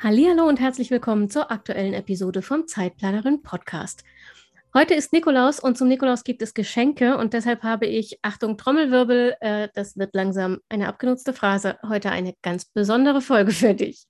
[0.00, 4.04] Hallo und herzlich willkommen zur aktuellen Episode vom Zeitplanerin Podcast.
[4.72, 9.34] Heute ist Nikolaus und zum Nikolaus gibt es Geschenke und deshalb habe ich, Achtung, Trommelwirbel,
[9.40, 14.04] äh, das wird langsam eine abgenutzte Phrase, heute eine ganz besondere Folge für dich.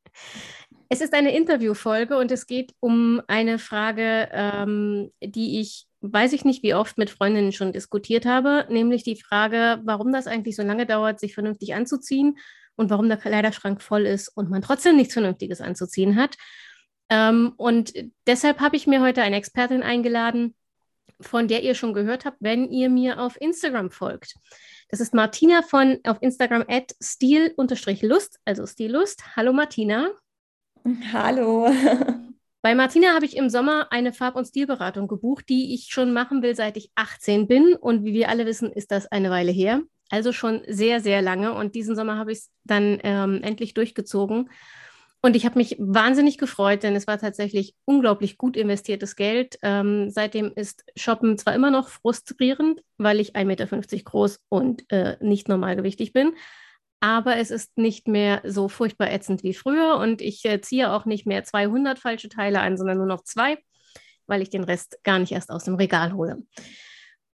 [0.90, 6.44] Es ist eine Interviewfolge und es geht um eine Frage, ähm, die ich, weiß ich
[6.44, 10.62] nicht, wie oft mit Freundinnen schon diskutiert habe, nämlich die Frage, warum das eigentlich so
[10.62, 12.36] lange dauert, sich vernünftig anzuziehen
[12.78, 16.36] und warum der Kleiderschrank voll ist und man trotzdem nichts Vernünftiges anzuziehen hat.
[17.10, 17.92] Ähm, und
[18.26, 20.54] deshalb habe ich mir heute eine Expertin eingeladen,
[21.20, 24.34] von der ihr schon gehört habt, wenn ihr mir auf Instagram folgt.
[24.90, 29.36] Das ist Martina von auf Instagram at stil-lust, also Stillust.
[29.36, 30.10] Hallo Martina.
[31.12, 31.70] Hallo.
[32.62, 36.42] Bei Martina habe ich im Sommer eine Farb- und Stilberatung gebucht, die ich schon machen
[36.42, 37.74] will, seit ich 18 bin.
[37.74, 39.82] Und wie wir alle wissen, ist das eine Weile her.
[40.10, 41.52] Also schon sehr, sehr lange.
[41.52, 44.48] Und diesen Sommer habe ich es dann ähm, endlich durchgezogen.
[45.20, 49.58] Und ich habe mich wahnsinnig gefreut, denn es war tatsächlich unglaublich gut investiertes Geld.
[49.62, 53.66] Ähm, seitdem ist Shoppen zwar immer noch frustrierend, weil ich 1,50 Meter
[54.04, 56.34] groß und äh, nicht normalgewichtig bin,
[57.00, 61.04] aber es ist nicht mehr so furchtbar ätzend wie früher und ich äh, ziehe auch
[61.04, 63.58] nicht mehr 200 falsche Teile an, sondern nur noch zwei,
[64.26, 66.42] weil ich den Rest gar nicht erst aus dem Regal hole.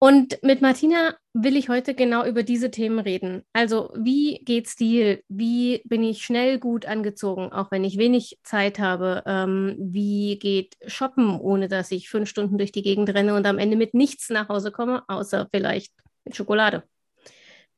[0.03, 3.45] Und mit Martina will ich heute genau über diese Themen reden.
[3.53, 5.23] Also, wie geht Stil?
[5.29, 9.23] Wie bin ich schnell gut angezogen, auch wenn ich wenig Zeit habe?
[9.25, 13.59] Ähm, wie geht Shoppen, ohne dass ich fünf Stunden durch die Gegend renne und am
[13.59, 15.93] Ende mit nichts nach Hause komme, außer vielleicht
[16.25, 16.83] mit Schokolade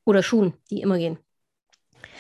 [0.04, 1.20] oder Schuhen, die immer gehen?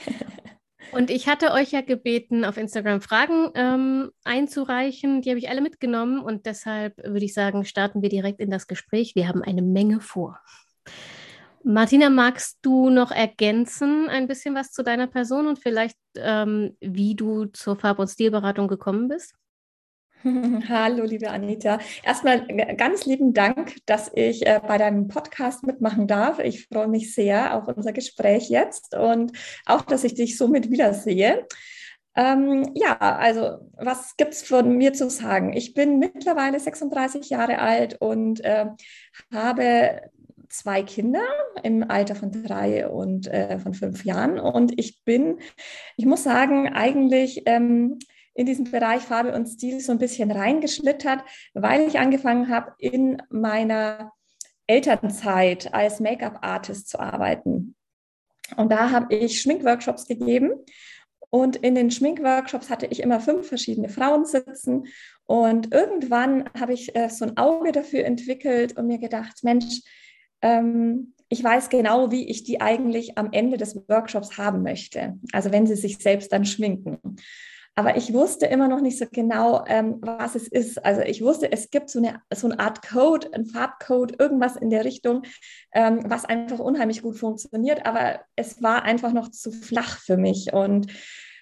[0.91, 5.21] Und ich hatte euch ja gebeten, auf Instagram Fragen ähm, einzureichen.
[5.21, 8.67] Die habe ich alle mitgenommen und deshalb würde ich sagen, starten wir direkt in das
[8.67, 9.15] Gespräch.
[9.15, 10.39] Wir haben eine Menge vor.
[11.63, 17.15] Martina, magst du noch ergänzen ein bisschen was zu deiner Person und vielleicht, ähm, wie
[17.15, 19.33] du zur Farb- und Stilberatung gekommen bist?
[20.69, 21.77] Hallo, liebe Anita.
[22.03, 22.47] Erstmal
[22.77, 26.39] ganz lieben Dank, dass ich äh, bei deinem Podcast mitmachen darf.
[26.39, 29.33] Ich freue mich sehr auf unser Gespräch jetzt und
[29.65, 31.45] auch, dass ich dich somit wiedersehe.
[32.15, 35.53] Ähm, ja, also was gibt es von mir zu sagen?
[35.53, 38.65] Ich bin mittlerweile 36 Jahre alt und äh,
[39.31, 40.09] habe
[40.49, 41.23] zwei Kinder
[41.61, 44.39] im Alter von drei und äh, von fünf Jahren.
[44.39, 45.37] Und ich bin,
[45.97, 47.99] ich muss sagen, eigentlich ähm,
[48.35, 51.23] in diesen Bereich Farbe und Stil so ein bisschen reingeschlittert,
[51.53, 54.11] weil ich angefangen habe, in meiner
[54.67, 57.75] Elternzeit als Make-up-Artist zu arbeiten.
[58.57, 60.51] Und da habe ich Schminkworkshops gegeben.
[61.29, 64.85] Und in den Schminkworkshops hatte ich immer fünf verschiedene Frauen sitzen.
[65.25, 69.81] Und irgendwann habe ich äh, so ein Auge dafür entwickelt und mir gedacht, Mensch,
[70.41, 75.17] ähm, ich weiß genau, wie ich die eigentlich am Ende des Workshops haben möchte.
[75.31, 77.17] Also wenn sie sich selbst dann schminken.
[77.77, 80.83] Aber ich wusste immer noch nicht so genau, ähm, was es ist.
[80.85, 84.69] Also ich wusste, es gibt so eine, so eine Art Code, ein Farbcode, irgendwas in
[84.69, 85.23] der Richtung,
[85.73, 87.85] ähm, was einfach unheimlich gut funktioniert.
[87.85, 90.53] Aber es war einfach noch zu flach für mich.
[90.53, 90.87] Und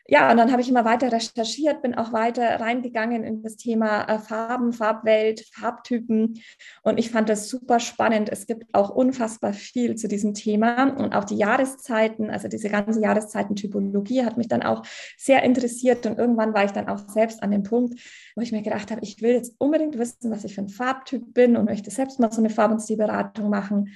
[0.05, 4.03] ja, und dann habe ich immer weiter recherchiert, bin auch weiter reingegangen in das Thema
[4.03, 6.41] äh, Farben, Farbwelt, Farbtypen.
[6.81, 8.29] Und ich fand das super spannend.
[8.29, 12.99] Es gibt auch unfassbar viel zu diesem Thema und auch die Jahreszeiten, also diese ganze
[12.99, 14.83] Jahreszeitentypologie hat mich dann auch
[15.17, 16.05] sehr interessiert.
[16.05, 17.97] Und irgendwann war ich dann auch selbst an dem Punkt,
[18.35, 21.33] wo ich mir gedacht habe, ich will jetzt unbedingt wissen, was ich für ein Farbtyp
[21.33, 23.93] bin und möchte selbst mal so eine Farb- und Stilberatung machen.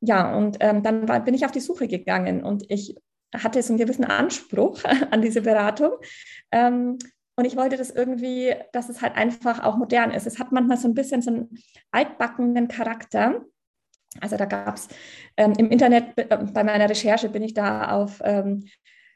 [0.00, 2.96] Ja, und ähm, dann war, bin ich auf die Suche gegangen und ich
[3.34, 5.92] hatte so einen gewissen Anspruch an diese Beratung.
[6.50, 6.98] Ähm,
[7.36, 10.26] und ich wollte das irgendwie, dass es halt einfach auch modern ist.
[10.26, 11.58] Es hat manchmal so ein bisschen so einen
[11.90, 13.40] altbackenen Charakter.
[14.20, 14.88] Also da gab es
[15.36, 18.64] ähm, im Internet, äh, bei meiner Recherche bin ich da auf ähm,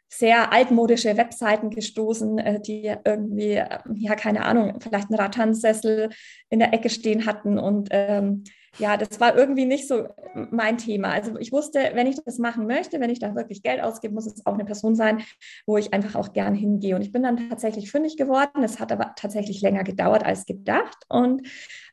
[0.09, 6.11] sehr altmodische Webseiten gestoßen, äh, die irgendwie, äh, ja, keine Ahnung, vielleicht einen Rattansessel
[6.51, 8.45] in der Ecke stehen hatten und ähm,
[8.79, 10.09] ja, das war irgendwie nicht so
[10.51, 11.11] mein Thema.
[11.11, 14.27] Also ich wusste, wenn ich das machen möchte, wenn ich da wirklich Geld ausgebe, muss
[14.27, 15.23] es auch eine Person sein,
[15.67, 16.97] wo ich einfach auch gern hingehe.
[16.97, 18.63] Und ich bin dann tatsächlich fündig geworden.
[18.63, 21.47] Es hat aber tatsächlich länger gedauert als gedacht und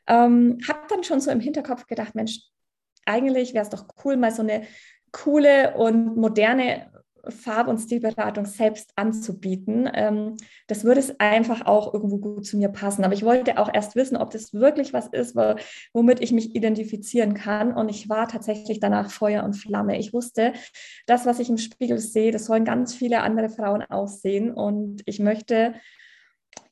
[0.06, 2.40] ähm, habe dann schon so im Hinterkopf gedacht, Mensch,
[3.06, 4.62] eigentlich wäre es doch cool, mal so eine
[5.12, 6.90] coole und moderne
[7.28, 9.88] Farb- und Stilberatung selbst anzubieten.
[9.92, 10.36] Ähm,
[10.66, 13.04] das würde es einfach auch irgendwo gut zu mir passen.
[13.04, 15.36] Aber ich wollte auch erst wissen, ob das wirklich was ist,
[15.92, 17.72] womit ich mich identifizieren kann.
[17.74, 19.98] Und ich war tatsächlich danach Feuer und Flamme.
[19.98, 20.52] Ich wusste,
[21.06, 24.52] das, was ich im Spiegel sehe, das sollen ganz viele andere Frauen aussehen.
[24.52, 25.74] Und ich möchte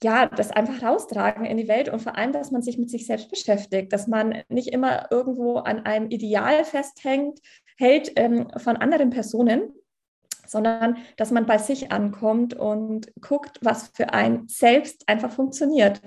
[0.03, 3.07] ja, das einfach raustragen in die Welt und vor allem, dass man sich mit sich
[3.07, 7.39] selbst beschäftigt, dass man nicht immer irgendwo an einem Ideal festhängt,
[7.77, 9.75] hält ähm, von anderen Personen,
[10.51, 16.01] sondern dass man bei sich ankommt und guckt, was für ein selbst einfach funktioniert.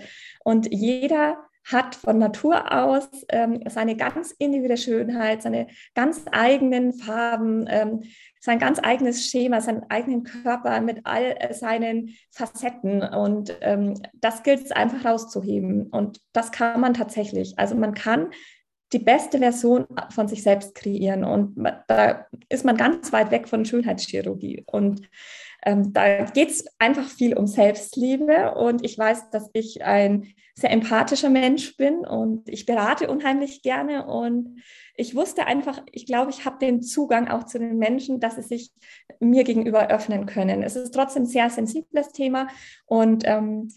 [0.43, 7.65] Und jeder hat von Natur aus ähm, seine ganz individuelle Schönheit, seine ganz eigenen Farben,
[7.69, 8.03] ähm,
[8.41, 13.01] sein ganz eigenes Schema, seinen eigenen Körper mit all seinen Facetten.
[13.01, 15.87] Und ähm, das gilt es einfach rauszuheben.
[15.87, 17.57] Und das kann man tatsächlich.
[17.57, 18.31] Also man kann
[18.93, 21.23] die beste Version von sich selbst kreieren.
[21.23, 21.55] Und
[21.87, 24.63] da ist man ganz weit weg von Schönheitschirurgie.
[24.67, 25.01] Und
[25.65, 28.53] ähm, da geht es einfach viel um Selbstliebe.
[28.55, 34.05] Und ich weiß, dass ich ein sehr empathischer Mensch bin und ich berate unheimlich gerne.
[34.05, 34.61] Und
[34.95, 38.43] ich wusste einfach, ich glaube, ich habe den Zugang auch zu den Menschen, dass sie
[38.43, 38.71] sich
[39.19, 40.61] mir gegenüber öffnen können.
[40.61, 42.47] Es ist trotzdem ein sehr sensibles Thema.
[42.85, 43.69] Und ähm,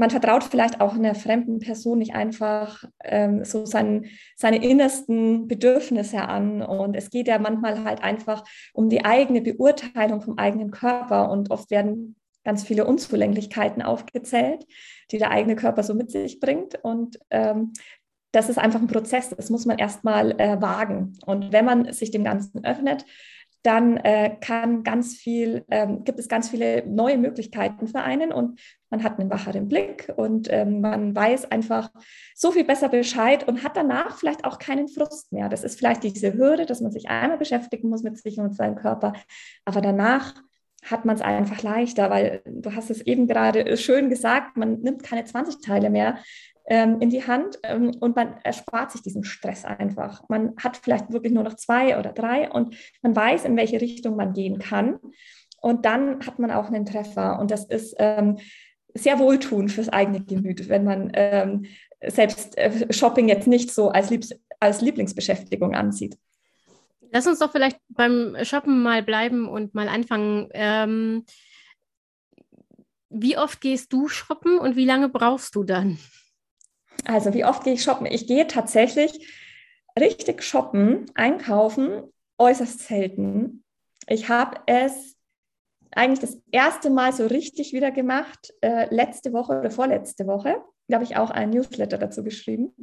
[0.00, 6.22] man vertraut vielleicht auch einer fremden Person nicht einfach ähm, so sein, seine innersten Bedürfnisse
[6.22, 6.62] an.
[6.62, 8.42] Und es geht ja manchmal halt einfach
[8.72, 11.30] um die eigene Beurteilung vom eigenen Körper.
[11.30, 14.66] Und oft werden ganz viele Unzulänglichkeiten aufgezählt,
[15.10, 16.82] die der eigene Körper so mit sich bringt.
[16.82, 17.74] Und ähm,
[18.32, 21.18] das ist einfach ein Prozess, das muss man erstmal äh, wagen.
[21.26, 23.04] Und wenn man sich dem Ganzen öffnet,
[23.62, 28.58] dann äh, kann ganz viel, ähm, gibt es ganz viele neue Möglichkeiten für einen und
[28.90, 31.90] man hat einen wacheren Blick und ähm, man weiß einfach
[32.34, 35.48] so viel besser Bescheid und hat danach vielleicht auch keinen Frust mehr.
[35.48, 38.76] Das ist vielleicht diese Hürde, dass man sich einmal beschäftigen muss mit sich und seinem
[38.76, 39.12] Körper,
[39.64, 40.34] aber danach
[40.82, 45.02] hat man es einfach leichter, weil du hast es eben gerade schön gesagt, man nimmt
[45.02, 46.16] keine 20 Teile mehr,
[46.70, 50.22] ähm, in die Hand ähm, und man erspart sich diesen Stress einfach.
[50.28, 54.16] Man hat vielleicht wirklich nur noch zwei oder drei und man weiß, in welche Richtung
[54.16, 55.00] man gehen kann.
[55.60, 57.38] Und dann hat man auch einen Treffer.
[57.38, 58.38] Und das ist ähm,
[58.94, 61.66] sehr wohltuend fürs eigene Gemüt, wenn man ähm,
[62.06, 66.16] selbst äh, Shopping jetzt nicht so als, Liebs als Lieblingsbeschäftigung ansieht.
[67.12, 70.48] Lass uns doch vielleicht beim Shoppen mal bleiben und mal anfangen.
[70.52, 71.24] Ähm,
[73.08, 75.98] wie oft gehst du shoppen und wie lange brauchst du dann?
[77.04, 78.06] Also wie oft gehe ich shoppen?
[78.06, 79.28] Ich gehe tatsächlich
[79.98, 82.02] richtig shoppen, einkaufen,
[82.38, 83.64] äußerst selten.
[84.06, 85.16] Ich habe es
[85.92, 90.56] eigentlich das erste Mal so richtig wieder gemacht, äh, letzte Woche oder vorletzte Woche.
[90.88, 92.74] Da habe ich auch einen Newsletter dazu geschrieben,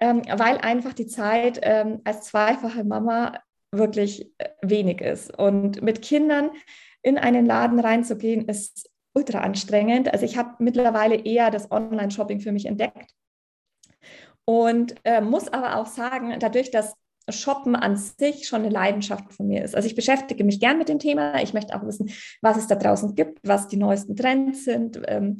[0.00, 3.38] ähm, weil einfach die Zeit ähm, als zweifache Mama
[3.72, 5.36] wirklich äh, wenig ist.
[5.36, 6.50] Und mit Kindern
[7.02, 10.12] in einen Laden reinzugehen, ist ultra anstrengend.
[10.12, 13.14] Also ich habe mittlerweile eher das Online-Shopping für mich entdeckt
[14.44, 16.94] und äh, muss aber auch sagen, dadurch, dass
[17.28, 19.74] Shoppen an sich schon eine Leidenschaft von mir ist.
[19.74, 21.42] Also ich beschäftige mich gern mit dem Thema.
[21.42, 25.00] Ich möchte auch wissen, was es da draußen gibt, was die neuesten Trends sind.
[25.06, 25.38] Ähm,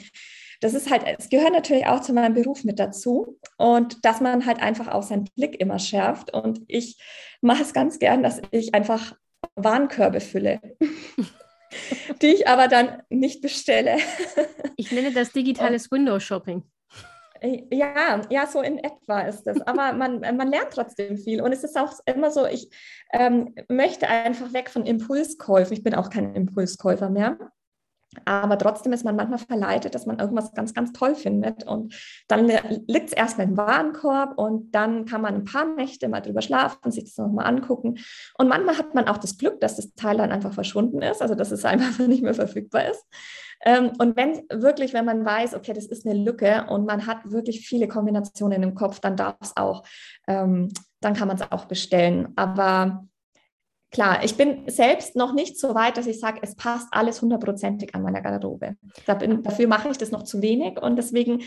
[0.61, 4.47] das ist halt, es gehört natürlich auch zu meinem Beruf mit dazu und dass man
[4.47, 6.33] halt einfach auch seinen Blick immer schärft.
[6.33, 6.99] Und ich
[7.41, 9.15] mache es ganz gern, dass ich einfach
[9.55, 10.61] Warenkörbe fülle.
[12.23, 13.97] die ich aber dann nicht bestelle.
[14.77, 16.63] Ich nenne das digitales Window Shopping.
[17.43, 19.61] Ja, ja, so in etwa ist es.
[19.63, 21.41] Aber man, man lernt trotzdem viel.
[21.43, 22.71] Und es ist auch immer so, ich
[23.13, 25.73] ähm, möchte einfach weg von Impulskäufen.
[25.73, 27.39] Ich bin auch kein Impulskäufer mehr.
[28.25, 31.65] Aber trotzdem ist man manchmal verleitet, dass man irgendwas ganz, ganz toll findet.
[31.65, 31.95] Und
[32.29, 32.47] dann
[32.87, 36.91] liegt es erstmal im Warenkorb und dann kann man ein paar Nächte mal drüber schlafen,
[36.91, 37.99] sich das nochmal angucken.
[38.39, 41.35] Und manchmal hat man auch das Glück, dass das Teil dann einfach verschwunden ist, also
[41.35, 43.05] dass es einfach nicht mehr verfügbar ist.
[43.65, 47.31] Ähm, und wenn wirklich, wenn man weiß, okay, das ist eine Lücke und man hat
[47.31, 49.83] wirklich viele Kombinationen im Kopf, dann darf es auch,
[50.29, 50.69] ähm,
[51.01, 52.33] dann kann man es auch bestellen.
[52.37, 53.07] Aber
[53.91, 57.95] klar, ich bin selbst noch nicht so weit, dass ich sage, es passt alles hundertprozentig
[57.95, 58.77] an meiner Garderobe.
[59.07, 61.43] Dafür mache ich das noch zu wenig und deswegen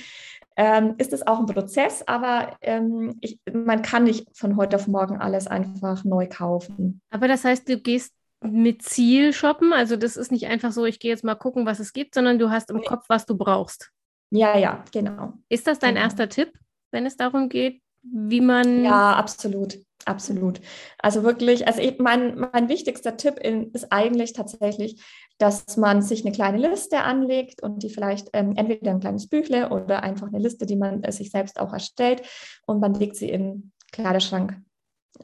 [0.56, 4.88] ähm, ist es auch ein Prozess, aber ähm, ich, man kann nicht von heute auf
[4.88, 7.02] morgen alles einfach neu kaufen.
[7.12, 11.00] Aber das heißt, du gehst mit Ziel shoppen, also das ist nicht einfach so, ich
[11.00, 12.82] gehe jetzt mal gucken, was es gibt, sondern du hast im.
[12.82, 13.92] Kopf, was du brauchst.
[14.32, 15.34] Ja, ja, genau.
[15.50, 16.06] Ist das dein genau.
[16.06, 16.52] erster Tipp,
[16.92, 18.84] wenn es darum geht, wie man.
[18.84, 19.80] Ja, absolut.
[20.06, 20.62] Absolut.
[20.98, 25.04] Also wirklich, also mein, mein wichtigster Tipp in, ist eigentlich tatsächlich,
[25.38, 29.70] dass man sich eine kleine Liste anlegt und die vielleicht ähm, entweder ein kleines Büchle
[29.70, 32.24] oder einfach eine Liste, die man äh, sich selbst auch erstellt
[32.66, 34.62] und man legt sie in Kleiderschrank.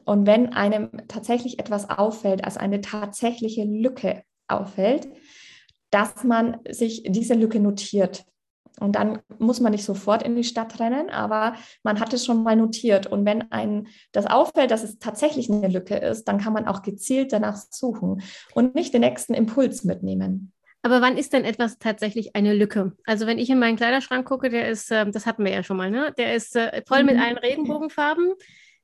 [0.04, 5.08] Und wenn einem tatsächlich etwas auffällt, als eine tatsächliche Lücke, auffällt,
[5.90, 8.24] dass man sich diese Lücke notiert.
[8.80, 12.42] Und dann muss man nicht sofort in die Stadt rennen, aber man hat es schon
[12.42, 13.06] mal notiert.
[13.06, 16.82] Und wenn einem das auffällt, dass es tatsächlich eine Lücke ist, dann kann man auch
[16.82, 18.22] gezielt danach suchen
[18.54, 20.52] und nicht den nächsten Impuls mitnehmen.
[20.82, 22.92] Aber wann ist denn etwas tatsächlich eine Lücke?
[23.06, 25.76] Also wenn ich in meinen Kleiderschrank gucke, der ist, äh, das hatten wir ja schon
[25.76, 26.14] mal, ne?
[26.16, 27.22] Der ist äh, voll mit mhm.
[27.22, 28.34] allen Regenbogenfarben,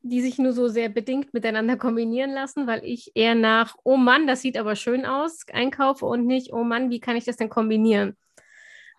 [0.00, 4.26] die sich nur so sehr bedingt miteinander kombinieren lassen, weil ich eher nach, oh Mann,
[4.26, 7.48] das sieht aber schön aus, einkaufe und nicht, oh Mann, wie kann ich das denn
[7.48, 8.16] kombinieren?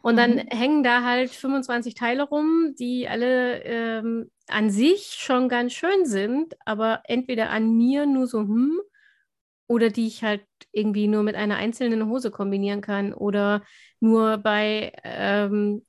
[0.04, 0.48] Und dann mhm.
[0.50, 6.56] hängen da halt 25 Teile rum, die alle ähm, an sich schon ganz schön sind,
[6.66, 8.82] aber entweder an mir nur so, hm,
[9.68, 13.64] oder die ich halt irgendwie nur mit einer einzelnen Hose kombinieren kann oder
[14.02, 15.86] nur bei ähm,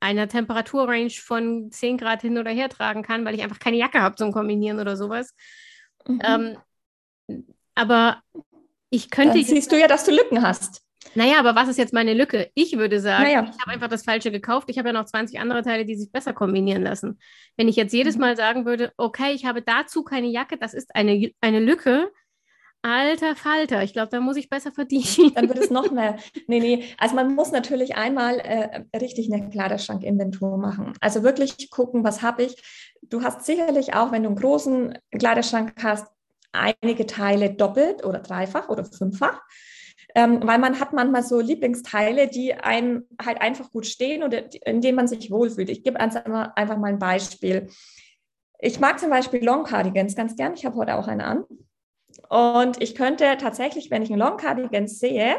[0.00, 4.00] einer Temperaturrange von 10 Grad hin oder her tragen kann, weil ich einfach keine Jacke
[4.00, 5.34] habe zum Kombinieren oder sowas.
[6.08, 6.20] Mhm.
[7.28, 8.22] Ähm, aber
[8.88, 9.34] ich könnte.
[9.34, 10.82] Dann siehst du ja, dass du Lücken hast.
[11.14, 12.50] Naja, aber was ist jetzt meine Lücke?
[12.54, 13.42] Ich würde sagen, naja.
[13.42, 14.68] ich habe einfach das Falsche gekauft.
[14.70, 17.18] Ich habe ja noch 20 andere Teile, die sich besser kombinieren lassen.
[17.56, 18.20] Wenn ich jetzt jedes mhm.
[18.20, 22.10] Mal sagen würde, okay, ich habe dazu keine Jacke, das ist eine, eine Lücke,
[22.82, 25.34] Alter Falter, ich glaube, da muss ich besser verdienen.
[25.34, 26.16] Dann wird es noch mehr.
[26.46, 26.84] Nee, nee.
[26.96, 30.94] Also man muss natürlich einmal äh, richtig eine Kleiderschrank-Inventur machen.
[31.00, 32.56] Also wirklich gucken, was habe ich.
[33.02, 36.06] Du hast sicherlich auch, wenn du einen großen Kleiderschrank hast,
[36.52, 39.42] einige Teile doppelt oder dreifach oder fünffach.
[40.14, 44.80] Ähm, weil man hat manchmal so Lieblingsteile, die einem halt einfach gut stehen oder in
[44.80, 45.70] denen man sich wohlfühlt.
[45.70, 47.68] Ich gebe einfach mal ein Beispiel.
[48.58, 50.54] Ich mag zum Beispiel Long Cardigans ganz gern.
[50.54, 51.44] Ich habe heute auch eine an.
[52.28, 55.36] Und ich könnte tatsächlich, wenn ich einen Long Cardigan sehe,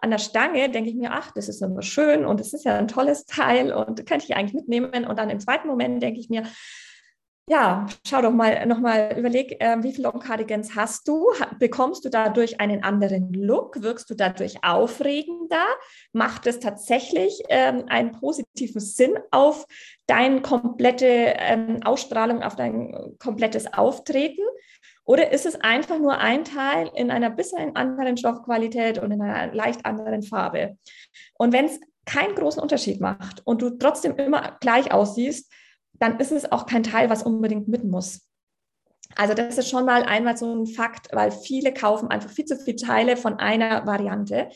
[0.00, 2.76] an der Stange denke ich mir, ach, das ist immer schön und es ist ja
[2.76, 5.04] ein tolles Teil und könnte ich eigentlich mitnehmen.
[5.04, 6.44] Und dann im zweiten Moment denke ich mir,
[7.48, 11.26] ja, schau doch mal nochmal, überleg, äh, wie viele Long Cardigans hast du?
[11.58, 13.82] bekommst du dadurch einen anderen Look?
[13.82, 15.64] Wirkst du dadurch aufregender?
[16.12, 19.66] Macht es tatsächlich ähm, einen positiven Sinn auf
[20.06, 24.42] deine komplette ähm, Ausstrahlung, auf dein komplettes Auftreten?
[25.04, 29.54] Oder ist es einfach nur ein Teil in einer bisschen anderen Stoffqualität und in einer
[29.54, 30.76] leicht anderen Farbe?
[31.38, 35.50] Und wenn es keinen großen Unterschied macht und du trotzdem immer gleich aussiehst,
[35.98, 38.28] dann ist es auch kein Teil, was unbedingt mit muss.
[39.16, 42.56] Also das ist schon mal einmal so ein Fakt, weil viele kaufen einfach viel zu
[42.56, 44.50] viele Teile von einer Variante.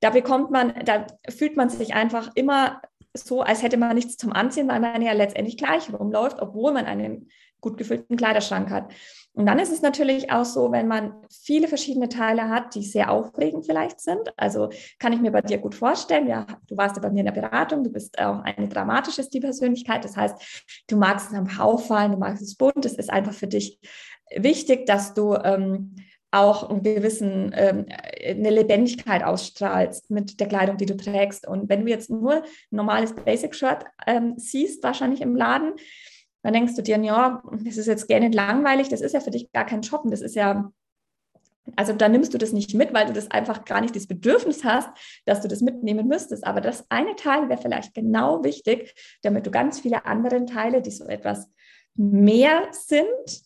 [0.00, 2.82] Da bekommt man, da fühlt man sich einfach immer
[3.16, 6.84] so, als hätte man nichts zum Anziehen, weil man ja letztendlich gleich rumläuft, obwohl man
[6.84, 7.30] einen
[7.64, 8.92] gut gefüllten Kleiderschrank hat.
[9.32, 13.10] Und dann ist es natürlich auch so, wenn man viele verschiedene Teile hat, die sehr
[13.10, 14.32] aufregend vielleicht sind.
[14.36, 14.68] Also
[15.00, 16.28] kann ich mir bei dir gut vorstellen.
[16.28, 20.04] Ja, du warst ja bei mir in der Beratung, du bist auch eine dramatische Stilpersönlichkeit.
[20.04, 20.36] Das heißt,
[20.86, 22.86] du magst es am Auffallen, du magst es bunt.
[22.86, 23.80] Es ist einfach für dich
[24.36, 25.96] wichtig, dass du ähm,
[26.30, 27.86] auch einen gewissen, ähm,
[28.24, 31.46] eine Lebendigkeit ausstrahlst mit der Kleidung, die du trägst.
[31.46, 35.74] Und wenn du jetzt nur ein normales Basic-Shirt ähm, siehst, wahrscheinlich im Laden,
[36.44, 39.50] dann denkst du dir, ja, das ist jetzt gerne langweilig, das ist ja für dich
[39.52, 40.70] gar kein Shoppen, das ist ja,
[41.74, 44.62] also da nimmst du das nicht mit, weil du das einfach gar nicht das Bedürfnis
[44.62, 44.90] hast,
[45.24, 46.46] dass du das mitnehmen müsstest.
[46.46, 50.90] Aber das eine Teil wäre vielleicht genau wichtig, damit du ganz viele andere Teile, die
[50.90, 51.50] so etwas
[51.94, 53.42] mehr sind,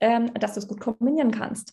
[0.00, 1.72] ähm, dass du es gut kombinieren kannst.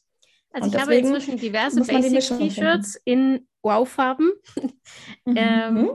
[0.51, 4.31] Also Und ich habe inzwischen diverse Basic-T-Shirts in Wow-Farben.
[5.25, 5.37] Mhm.
[5.37, 5.89] ähm,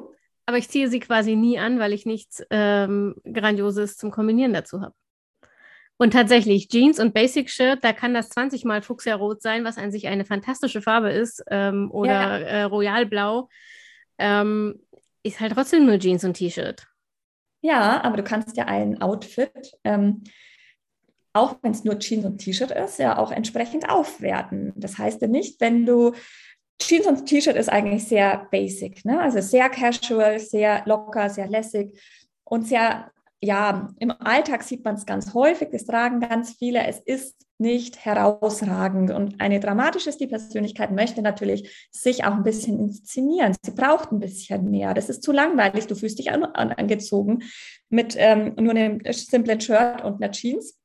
[0.51, 4.81] aber ich ziehe sie quasi nie an, weil ich nichts ähm, Grandioses zum Kombinieren dazu
[4.81, 4.95] habe.
[5.97, 9.93] Und tatsächlich, Jeans und Basic Shirt, da kann das 20 mal Fuchsjarrot sein, was an
[9.93, 12.39] sich eine fantastische Farbe ist, ähm, oder ja.
[12.39, 13.49] äh, Royalblau.
[14.19, 14.81] Ähm,
[15.23, 16.85] ist halt trotzdem nur Jeans und T-Shirt.
[17.61, 20.25] Ja, aber du kannst ja ein Outfit, ähm,
[21.33, 24.73] auch wenn es nur Jeans und T-Shirt ist, ja auch entsprechend aufwerten.
[24.75, 26.13] Das heißt ja nicht, wenn du
[26.81, 29.21] Jeans und T-Shirt ist eigentlich sehr basic, ne?
[29.21, 32.01] also sehr casual, sehr locker, sehr lässig
[32.45, 33.11] und sehr,
[33.41, 36.87] ja, im Alltag sieht man es ganz häufig, das tragen ganz viele.
[36.87, 43.55] Es ist nicht herausragend und eine dramatische Stilpersönlichkeit möchte natürlich sich auch ein bisschen inszenieren.
[43.63, 44.95] Sie braucht ein bisschen mehr.
[44.95, 45.87] Das ist zu langweilig.
[45.87, 47.43] Du fühlst dich an, an, angezogen
[47.91, 50.79] mit ähm, nur einem simplen Shirt und einer Jeans.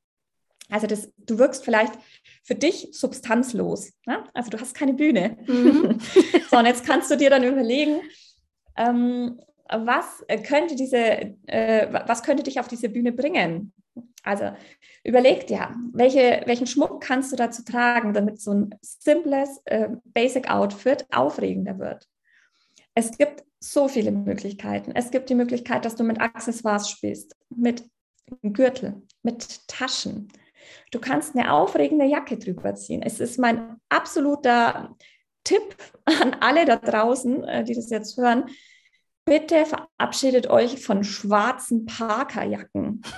[0.68, 1.94] Also das, du wirkst vielleicht
[2.46, 3.92] für dich substanzlos.
[4.06, 4.22] Ne?
[4.32, 5.36] Also du hast keine Bühne.
[5.46, 5.98] Mhm.
[6.50, 8.00] so, und jetzt kannst du dir dann überlegen,
[8.76, 13.72] ähm, was könnte diese, äh, was könnte dich auf diese Bühne bringen?
[14.22, 14.52] Also
[15.02, 20.48] überleg dir, welche, welchen Schmuck kannst du dazu tragen, damit so ein simples äh, Basic
[20.48, 22.06] Outfit aufregender wird.
[22.94, 24.92] Es gibt so viele Möglichkeiten.
[24.94, 27.84] Es gibt die Möglichkeit, dass du mit Accessoires spielst, mit
[28.42, 30.28] Gürtel, mit Taschen,
[30.90, 33.02] Du kannst eine aufregende Jacke drüber ziehen.
[33.02, 34.96] Es ist mein absoluter
[35.44, 38.50] Tipp an alle da draußen, äh, die das jetzt hören,
[39.24, 43.02] bitte verabschiedet euch von schwarzen Parkerjacken.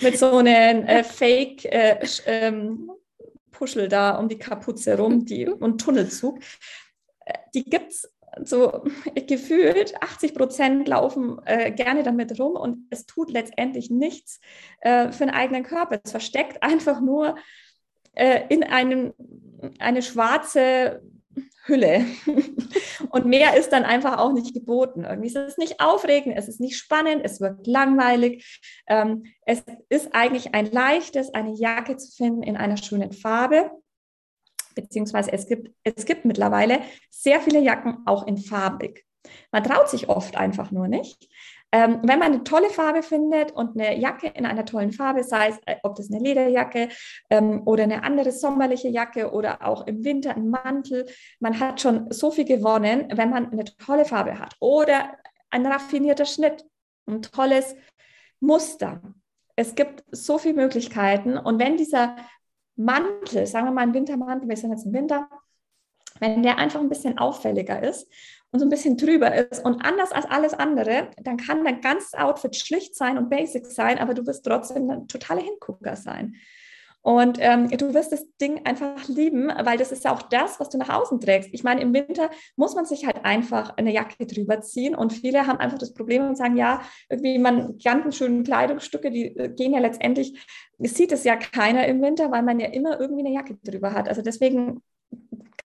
[0.00, 2.90] Mit so einem äh, Fake äh, ähm,
[3.50, 6.40] Puschel da um die Kapuze rum die, und Tunnelzug.
[7.24, 8.11] Äh, die gibt es
[8.42, 8.84] so
[9.26, 14.40] gefühlt 80 Prozent laufen äh, gerne damit rum und es tut letztendlich nichts
[14.80, 16.00] äh, für den eigenen Körper.
[16.02, 17.36] Es versteckt einfach nur
[18.14, 19.12] äh, in einem,
[19.78, 21.02] eine schwarze
[21.64, 22.04] Hülle.
[23.10, 25.04] und mehr ist dann einfach auch nicht geboten.
[25.04, 28.60] Irgendwie ist es nicht aufregend, es ist nicht spannend, es wird langweilig.
[28.88, 33.70] Ähm, es ist eigentlich ein leichtes, eine Jacke zu finden in einer schönen Farbe
[34.74, 39.04] beziehungsweise es gibt, es gibt mittlerweile sehr viele Jacken auch in farbig.
[39.50, 41.28] Man traut sich oft einfach nur nicht.
[41.74, 45.48] Ähm, wenn man eine tolle Farbe findet und eine Jacke in einer tollen Farbe, sei
[45.48, 46.90] es, äh, ob das eine Lederjacke
[47.30, 51.06] ähm, oder eine andere sommerliche Jacke oder auch im Winter ein Mantel,
[51.40, 55.16] man hat schon so viel gewonnen, wenn man eine tolle Farbe hat oder
[55.50, 56.62] ein raffinierter Schnitt,
[57.06, 57.74] ein tolles
[58.40, 59.00] Muster.
[59.56, 62.16] Es gibt so viele Möglichkeiten und wenn dieser
[62.76, 65.28] Mantel, sagen wir mal ein Wintermantel, wir sind jetzt im Winter,
[66.20, 68.08] wenn der einfach ein bisschen auffälliger ist
[68.50, 72.14] und so ein bisschen drüber ist und anders als alles andere, dann kann dein ganzes
[72.14, 76.36] Outfit schlicht sein und basic sein, aber du wirst trotzdem ein totaler Hingucker sein.
[77.02, 80.68] Und ähm, du wirst das Ding einfach lieben, weil das ist ja auch das, was
[80.70, 81.50] du nach außen trägst.
[81.52, 85.46] Ich meine, im Winter muss man sich halt einfach eine Jacke drüber ziehen und viele
[85.48, 89.74] haben einfach das Problem und sagen, ja, irgendwie man ganzen schönen Kleidungsstücke, die äh, gehen
[89.74, 90.46] ja letztendlich,
[90.78, 94.08] sieht es ja keiner im Winter, weil man ja immer irgendwie eine Jacke drüber hat.
[94.08, 94.80] Also deswegen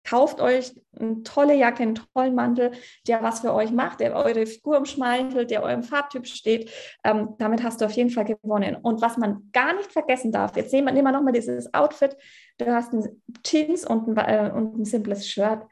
[0.05, 2.71] Kauft euch eine tolle Jacke, einen tollen Mantel,
[3.07, 6.69] der was für euch macht, der eure Figur umschmeichelt, der eurem Farbtyp steht.
[7.03, 8.75] Ähm, damit hast du auf jeden Fall gewonnen.
[8.75, 12.15] Und was man gar nicht vergessen darf, jetzt nehmen wir, wir nochmal dieses Outfit.
[12.59, 15.63] Du hast ein Jeans und ein, äh, und ein simples Shirt.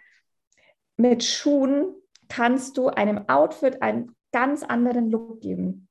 [0.97, 1.93] Mit Schuhen
[2.27, 5.87] kannst du einem Outfit einen ganz anderen Look geben.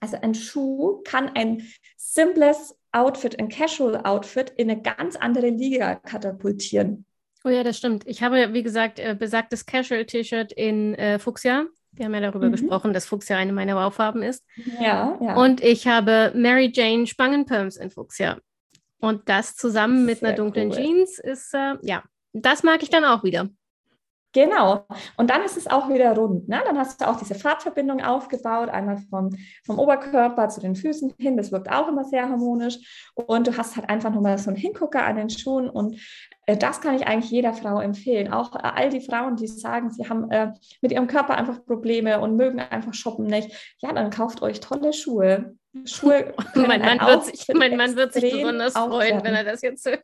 [0.00, 5.94] Also ein Schuh kann ein simples Outfit, ein Casual Outfit in eine ganz andere Liga
[5.94, 7.06] katapultieren.
[7.44, 8.06] Oh ja, das stimmt.
[8.06, 11.66] Ich habe, wie gesagt, äh, besagtes Casual-T-Shirt in äh, Fuchsia.
[11.92, 12.52] Wir haben ja darüber mhm.
[12.52, 14.44] gesprochen, dass Fuchsia eine meiner Wow-Farben ist.
[14.80, 15.36] Ja, ja.
[15.36, 18.38] Und ich habe Mary Jane Spangenperms in Fuchsia.
[19.00, 20.76] Und das zusammen mit Sehr einer dunklen cool.
[20.76, 23.50] Jeans ist, äh, ja, das mag ich dann auch wieder.
[24.32, 24.86] Genau.
[25.18, 26.48] Und dann ist es auch wieder rund.
[26.48, 26.60] Ne?
[26.64, 29.30] Dann hast du auch diese Farbverbindung aufgebaut, einmal vom,
[29.64, 31.36] vom Oberkörper zu den Füßen hin.
[31.36, 32.78] Das wirkt auch immer sehr harmonisch.
[33.14, 35.68] Und du hast halt einfach nochmal so einen Hingucker an den Schuhen.
[35.68, 36.00] Und
[36.46, 38.32] äh, das kann ich eigentlich jeder Frau empfehlen.
[38.32, 42.18] Auch äh, all die Frauen, die sagen, sie haben äh, mit ihrem Körper einfach Probleme
[42.20, 43.76] und mögen einfach shoppen nicht.
[43.78, 45.56] Ja, dann kauft euch tolle Schuhe.
[45.84, 49.86] Schuhe mein, Mann wird sich, mein Mann wird sich besonders freuen, wenn er das jetzt
[49.86, 50.02] hört.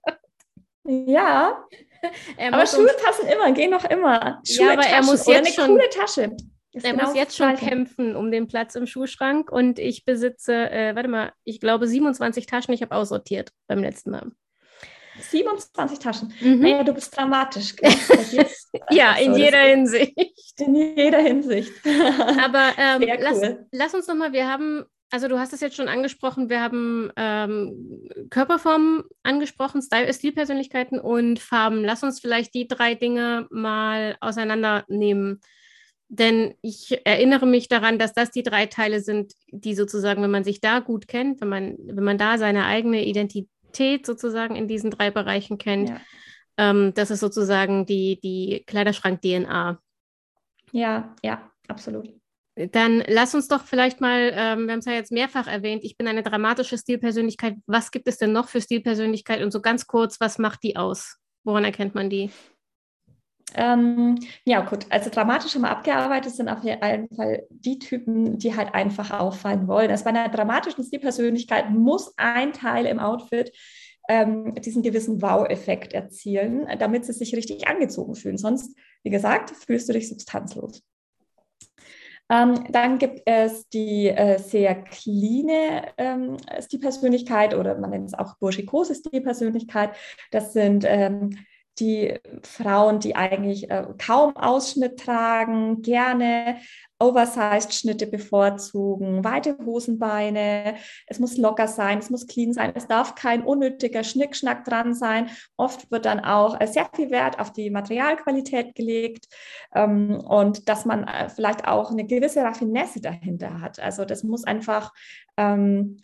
[0.84, 1.64] Ja,
[2.52, 4.40] aber Schuhe passen immer, gehen noch immer.
[4.46, 6.36] Schuhe, ja, aber Taschen er muss jetzt eine schon, coole Tasche.
[6.72, 10.70] Ist er genau muss jetzt schon kämpfen um den Platz im Schuhschrank und ich besitze,
[10.70, 12.74] äh, warte mal, ich glaube 27 Taschen.
[12.74, 14.30] Ich habe aussortiert beim letzten Mal.
[15.20, 16.32] 27 Taschen.
[16.40, 16.60] Mhm.
[16.60, 17.74] Naja, du bist dramatisch.
[18.90, 20.14] ja, in so, jeder Hinsicht.
[20.58, 21.72] In jeder Hinsicht.
[22.42, 23.18] Aber ähm, cool.
[23.20, 23.40] lass,
[23.72, 28.08] lass, uns nochmal, wir haben also du hast es jetzt schon angesprochen, wir haben ähm,
[28.30, 31.82] Körperformen angesprochen, Style Stilpersönlichkeiten und Farben.
[31.82, 35.40] Lass uns vielleicht die drei Dinge mal auseinandernehmen.
[36.10, 40.44] Denn ich erinnere mich daran, dass das die drei Teile sind, die sozusagen, wenn man
[40.44, 44.90] sich da gut kennt, wenn man, wenn man da seine eigene Identität sozusagen in diesen
[44.90, 46.00] drei Bereichen kennt, ja.
[46.56, 49.78] ähm, das ist sozusagen die, die Kleiderschrank-DNA.
[50.72, 52.17] Ja, ja, absolut.
[52.72, 55.96] Dann lass uns doch vielleicht mal, ähm, wir haben es ja jetzt mehrfach erwähnt, ich
[55.96, 57.54] bin eine dramatische Stilpersönlichkeit.
[57.66, 59.42] Was gibt es denn noch für Stilpersönlichkeit?
[59.42, 61.18] Und so ganz kurz, was macht die aus?
[61.44, 62.30] Woran erkennt man die?
[63.54, 64.86] Ähm, ja, gut.
[64.90, 69.68] Also dramatisch haben wir abgearbeitet, sind auf jeden Fall die Typen, die halt einfach auffallen
[69.68, 69.90] wollen.
[69.90, 73.52] Also bei einer dramatischen Stilpersönlichkeit muss ein Teil im Outfit
[74.08, 78.38] ähm, diesen gewissen Wow-Effekt erzielen, damit sie sich richtig angezogen fühlen.
[78.38, 80.82] Sonst, wie gesagt, fühlst du dich substanzlos.
[82.30, 88.36] Ähm, dann gibt es die äh, sehr cleane ähm, Stilpersönlichkeit oder man nennt es auch
[88.36, 89.92] burschikose Stilpersönlichkeit.
[90.30, 91.30] Das sind ähm,
[91.80, 96.58] die Frauen, die eigentlich äh, kaum Ausschnitt tragen, gerne
[97.00, 100.76] Oversized-Schnitte bevorzugen, weite Hosenbeine.
[101.06, 105.30] Es muss locker sein, es muss clean sein, es darf kein unnötiger Schnickschnack dran sein.
[105.56, 109.26] Oft wird dann auch äh, sehr viel Wert auf die Materialqualität gelegt
[109.74, 113.78] ähm, und dass man äh, vielleicht auch eine gewisse Raffinesse dahinter hat.
[113.78, 114.92] Also das muss einfach
[115.36, 115.98] ähm,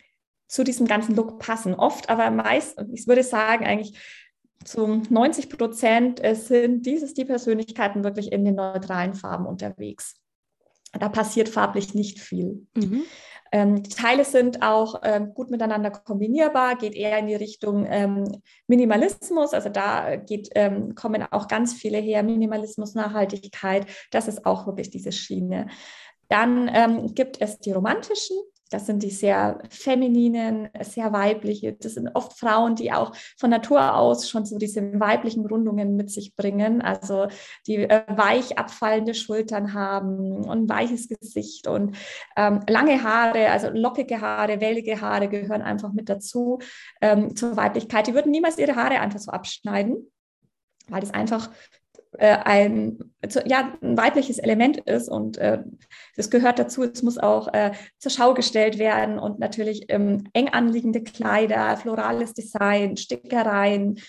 [0.47, 1.73] zu diesem ganzen Look passen.
[1.73, 3.97] Oft aber meist, ich würde sagen, eigentlich
[4.63, 10.15] zu 90 Prozent sind dieses die Persönlichkeiten wirklich in den neutralen Farben unterwegs.
[10.93, 12.65] Da passiert farblich nicht viel.
[12.75, 13.03] Mhm.
[13.51, 18.41] Ähm, die Teile sind auch ähm, gut miteinander kombinierbar, geht eher in die Richtung ähm,
[18.67, 19.53] Minimalismus.
[19.53, 23.85] Also da geht, ähm, kommen auch ganz viele her, Minimalismus, Nachhaltigkeit.
[24.11, 25.67] Das ist auch wirklich diese Schiene.
[26.27, 28.35] Dann ähm, gibt es die romantischen
[28.71, 31.73] das sind die sehr femininen, sehr weibliche.
[31.73, 36.09] Das sind oft Frauen, die auch von Natur aus schon so diese weiblichen Rundungen mit
[36.09, 36.81] sich bringen.
[36.81, 37.27] Also
[37.67, 41.95] die äh, weich abfallende Schultern haben und weiches Gesicht und
[42.35, 46.59] ähm, lange Haare, also lockige Haare, wellige Haare gehören einfach mit dazu
[47.01, 48.07] ähm, zur Weiblichkeit.
[48.07, 50.07] Die würden niemals ihre Haare einfach so abschneiden
[50.87, 51.49] weil das einfach
[52.19, 52.99] äh, ein,
[53.45, 55.59] ja, ein weibliches Element ist und äh,
[56.15, 56.83] das gehört dazu.
[56.83, 62.33] Es muss auch äh, zur Schau gestellt werden und natürlich ähm, eng anliegende Kleider, florales
[62.33, 63.99] Design, Stickereien,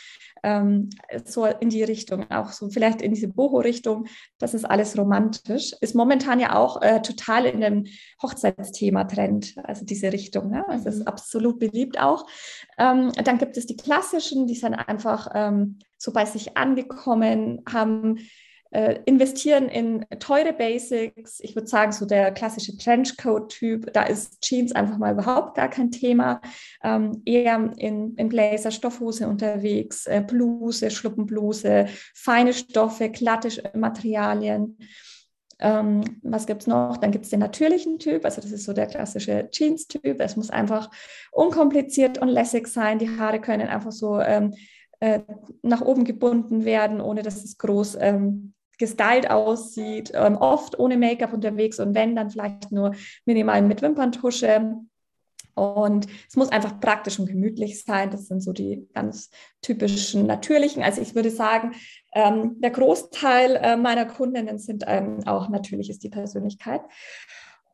[0.42, 0.90] ähm,
[1.24, 4.06] so in die Richtung, auch so vielleicht in diese Boho-Richtung.
[4.38, 5.72] Das ist alles romantisch.
[5.80, 7.84] Ist momentan ja auch äh, total in dem
[8.22, 10.50] Hochzeitsthema-Trend, also diese Richtung.
[10.50, 10.66] Ne?
[10.68, 11.06] Also ist mhm.
[11.06, 12.26] absolut beliebt auch.
[12.78, 18.18] Ähm, dann gibt es die klassischen, die sind einfach ähm, so bei sich angekommen, haben
[18.76, 21.40] äh, investieren in teure Basics.
[21.40, 25.90] Ich würde sagen, so der klassische Trenchcoat-Typ, da ist Jeans einfach mal überhaupt gar kein
[25.90, 26.42] Thema.
[26.84, 34.76] Ähm, eher in, in Blazer, Stoffhose unterwegs, äh, Bluse, Schluppenbluse, feine Stoffe, glatte Materialien.
[35.58, 36.98] Ähm, was gibt es noch?
[36.98, 40.20] Dann gibt es den natürlichen Typ, also das ist so der klassische Jeans-Typ.
[40.20, 40.90] Es muss einfach
[41.32, 42.98] unkompliziert und lässig sein.
[42.98, 44.52] Die Haare können einfach so ähm,
[45.00, 45.20] äh,
[45.62, 51.32] nach oben gebunden werden, ohne dass es groß ähm, gestylt aussieht, ähm, oft ohne Make-up
[51.32, 54.74] unterwegs und wenn, dann vielleicht nur minimal mit Wimperntusche.
[55.54, 58.10] Und es muss einfach praktisch und gemütlich sein.
[58.10, 59.30] Das sind so die ganz
[59.62, 60.82] typischen natürlichen.
[60.82, 61.72] Also ich würde sagen,
[62.14, 66.82] ähm, der Großteil äh, meiner Kundinnen sind ähm, auch natürlich ist die Persönlichkeit.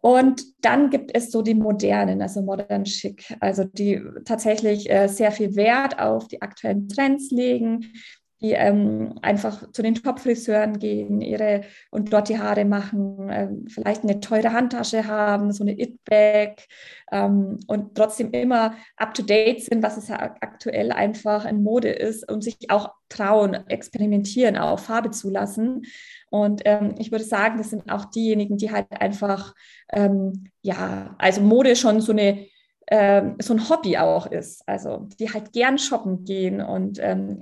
[0.00, 5.30] Und dann gibt es so die modernen, also modern schick, also die tatsächlich äh, sehr
[5.30, 7.92] viel Wert auf die aktuellen Trends legen,
[8.42, 14.02] die ähm, einfach zu den Top-Friseuren gehen, ihre und dort die Haare machen, ähm, vielleicht
[14.02, 16.66] eine teure Handtasche haben, so eine It-Bag
[17.12, 22.42] ähm, und trotzdem immer up-to-date sind, was es ja aktuell einfach in Mode ist und
[22.42, 25.82] sich auch trauen, experimentieren, auch Farbe zulassen.
[26.30, 29.54] Und ähm, ich würde sagen, das sind auch diejenigen, die halt einfach,
[29.92, 32.46] ähm, ja, also Mode schon so eine
[32.88, 34.62] ähm, so ein Hobby auch ist.
[34.66, 37.40] Also die halt gern shoppen gehen und ähm,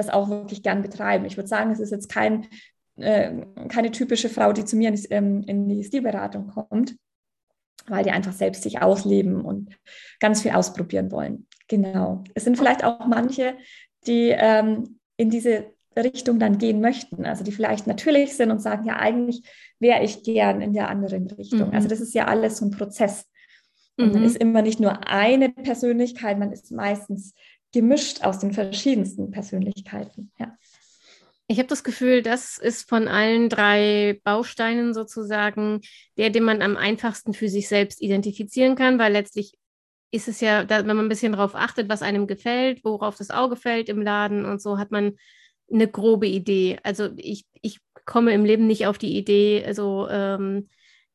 [0.00, 1.24] das auch wirklich gern betreiben.
[1.24, 2.46] Ich würde sagen, es ist jetzt kein,
[2.96, 6.96] äh, keine typische Frau, die zu mir in die, ähm, in die Stilberatung kommt,
[7.86, 9.76] weil die einfach selbst sich ausleben und
[10.18, 11.46] ganz viel ausprobieren wollen.
[11.68, 12.24] Genau.
[12.34, 13.54] Es sind vielleicht auch manche,
[14.06, 18.86] die ähm, in diese Richtung dann gehen möchten, also die vielleicht natürlich sind und sagen,
[18.86, 19.42] ja, eigentlich
[19.78, 21.68] wäre ich gern in der anderen Richtung.
[21.68, 21.74] Mhm.
[21.74, 23.26] Also das ist ja alles so ein Prozess.
[23.98, 24.12] Und mhm.
[24.14, 27.34] man ist immer nicht nur eine Persönlichkeit, man ist meistens
[27.72, 30.32] gemischt aus den verschiedensten Persönlichkeiten.
[30.38, 30.56] Ja.
[31.46, 35.80] Ich habe das Gefühl, das ist von allen drei Bausteinen sozusagen
[36.16, 39.54] der, den man am einfachsten für sich selbst identifizieren kann, weil letztlich
[40.12, 43.56] ist es ja, wenn man ein bisschen darauf achtet, was einem gefällt, worauf das Auge
[43.56, 45.16] fällt im Laden und so, hat man
[45.72, 46.78] eine grobe Idee.
[46.82, 50.68] Also ich, ich komme im Leben nicht auf die Idee, so ähm,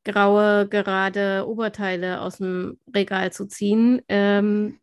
[0.03, 4.01] graue, gerade Oberteile aus dem Regal zu ziehen.
[4.07, 4.79] Ähm,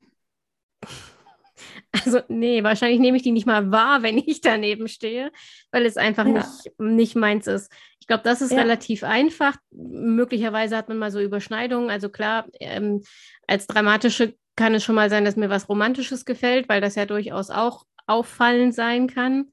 [2.05, 5.31] also nee, wahrscheinlich nehme ich die nicht mal wahr, wenn ich daneben stehe,
[5.71, 6.33] weil es einfach ja.
[6.33, 7.73] nicht, nicht meins ist.
[8.01, 8.59] Ich glaube, das ist ja.
[8.59, 9.57] relativ einfach.
[9.71, 11.89] Möglicherweise hat man mal so Überschneidungen.
[11.89, 13.03] Also klar, ähm,
[13.47, 17.07] als dramatische kann es schon mal sein, dass mir was Romantisches gefällt, weil das ja
[17.07, 19.53] durchaus auch auffallend sein kann.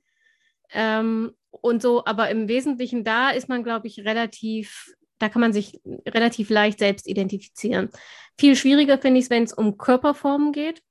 [0.72, 5.54] Ähm, und so, aber im Wesentlichen da ist man, glaube ich, relativ, da kann man
[5.54, 7.90] sich relativ leicht selbst identifizieren.
[8.38, 10.82] Viel schwieriger finde ich es, wenn es um Körperformen geht.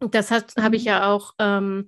[0.00, 0.88] Das habe ich mhm.
[0.88, 1.86] ja auch ähm,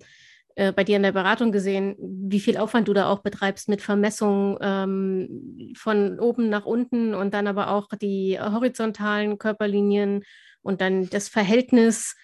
[0.57, 3.83] äh, bei dir in der Beratung gesehen, wie viel Aufwand du da auch betreibst mit
[3.83, 10.25] Vermessung ähm, von oben nach unten und dann aber auch die horizontalen Körperlinien
[10.63, 12.17] und dann das Verhältnis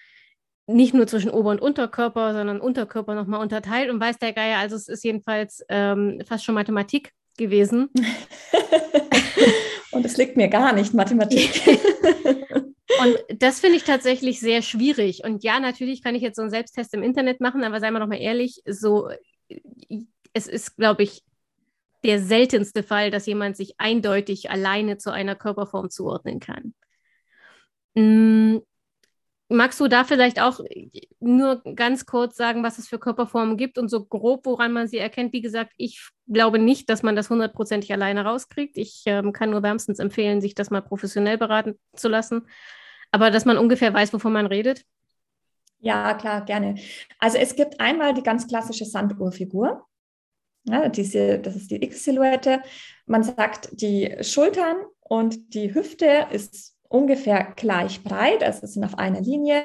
[0.66, 4.76] nicht nur zwischen Ober- und Unterkörper, sondern Unterkörper nochmal unterteilt und weiß der Geier, also
[4.76, 7.88] es ist jedenfalls ähm, fast schon Mathematik gewesen.
[9.92, 11.62] und es liegt mir gar nicht, Mathematik.
[13.02, 15.24] und das finde ich tatsächlich sehr schwierig.
[15.24, 18.00] Und ja, natürlich kann ich jetzt so einen Selbsttest im Internet machen, aber seien wir
[18.00, 19.08] doch mal ehrlich, so
[20.32, 21.22] es ist, glaube ich,
[22.04, 26.74] der seltenste Fall, dass jemand sich eindeutig alleine zu einer Körperform zuordnen kann.
[27.94, 28.58] Mm,
[29.48, 30.58] Magst du da vielleicht auch
[31.20, 34.98] nur ganz kurz sagen, was es für Körperformen gibt und so grob, woran man sie
[34.98, 35.32] erkennt?
[35.32, 38.76] Wie gesagt, ich glaube nicht, dass man das hundertprozentig alleine rauskriegt.
[38.76, 42.48] Ich ähm, kann nur wärmstens empfehlen, sich das mal professionell beraten zu lassen.
[43.16, 44.84] Aber dass man ungefähr weiß, wovon man redet.
[45.78, 46.74] Ja, klar, gerne.
[47.18, 49.86] Also es gibt einmal die ganz klassische Sanduhrfigur.
[50.64, 52.60] Ja, diese, das ist die X-Silhouette.
[53.06, 59.22] Man sagt, die Schultern und die Hüfte ist ungefähr gleich breit, also sind auf einer
[59.22, 59.64] Linie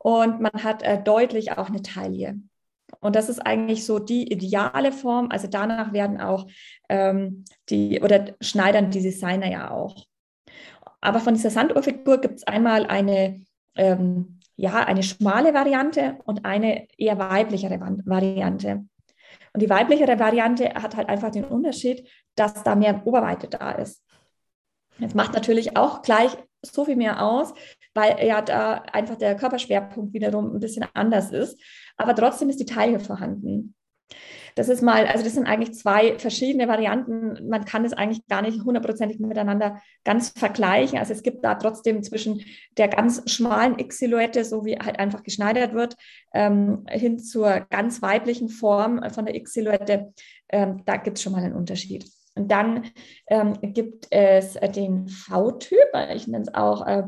[0.00, 2.40] und man hat äh, deutlich auch eine Taille.
[2.98, 5.28] Und das ist eigentlich so die ideale Form.
[5.30, 6.48] Also danach werden auch
[6.88, 10.08] ähm, die oder schneidern die Designer ja auch.
[11.00, 13.44] Aber von dieser Sanduhrfigur gibt es einmal eine,
[13.76, 18.84] ähm, ja, eine schmale Variante und eine eher weiblichere Variante.
[19.52, 24.04] Und die weiblichere Variante hat halt einfach den Unterschied, dass da mehr Oberweite da ist.
[24.98, 27.54] Das macht natürlich auch gleich so viel mehr aus,
[27.94, 31.60] weil ja da einfach der Körperschwerpunkt wiederum ein bisschen anders ist.
[31.96, 33.74] Aber trotzdem ist die Taille vorhanden.
[34.58, 37.48] Das ist mal, also das sind eigentlich zwei verschiedene Varianten.
[37.48, 40.98] Man kann es eigentlich gar nicht hundertprozentig miteinander ganz vergleichen.
[40.98, 42.42] Also es gibt da trotzdem zwischen
[42.76, 45.96] der ganz schmalen X-Silhouette, so wie halt einfach geschneidert wird,
[46.34, 50.12] ähm, hin zur ganz weiblichen Form von der X-Silhouette,
[50.48, 52.04] ähm, da gibt es schon mal einen Unterschied.
[52.38, 52.84] Und dann
[53.26, 57.02] ähm, gibt es den V-Typ, ich nenne es auch äh,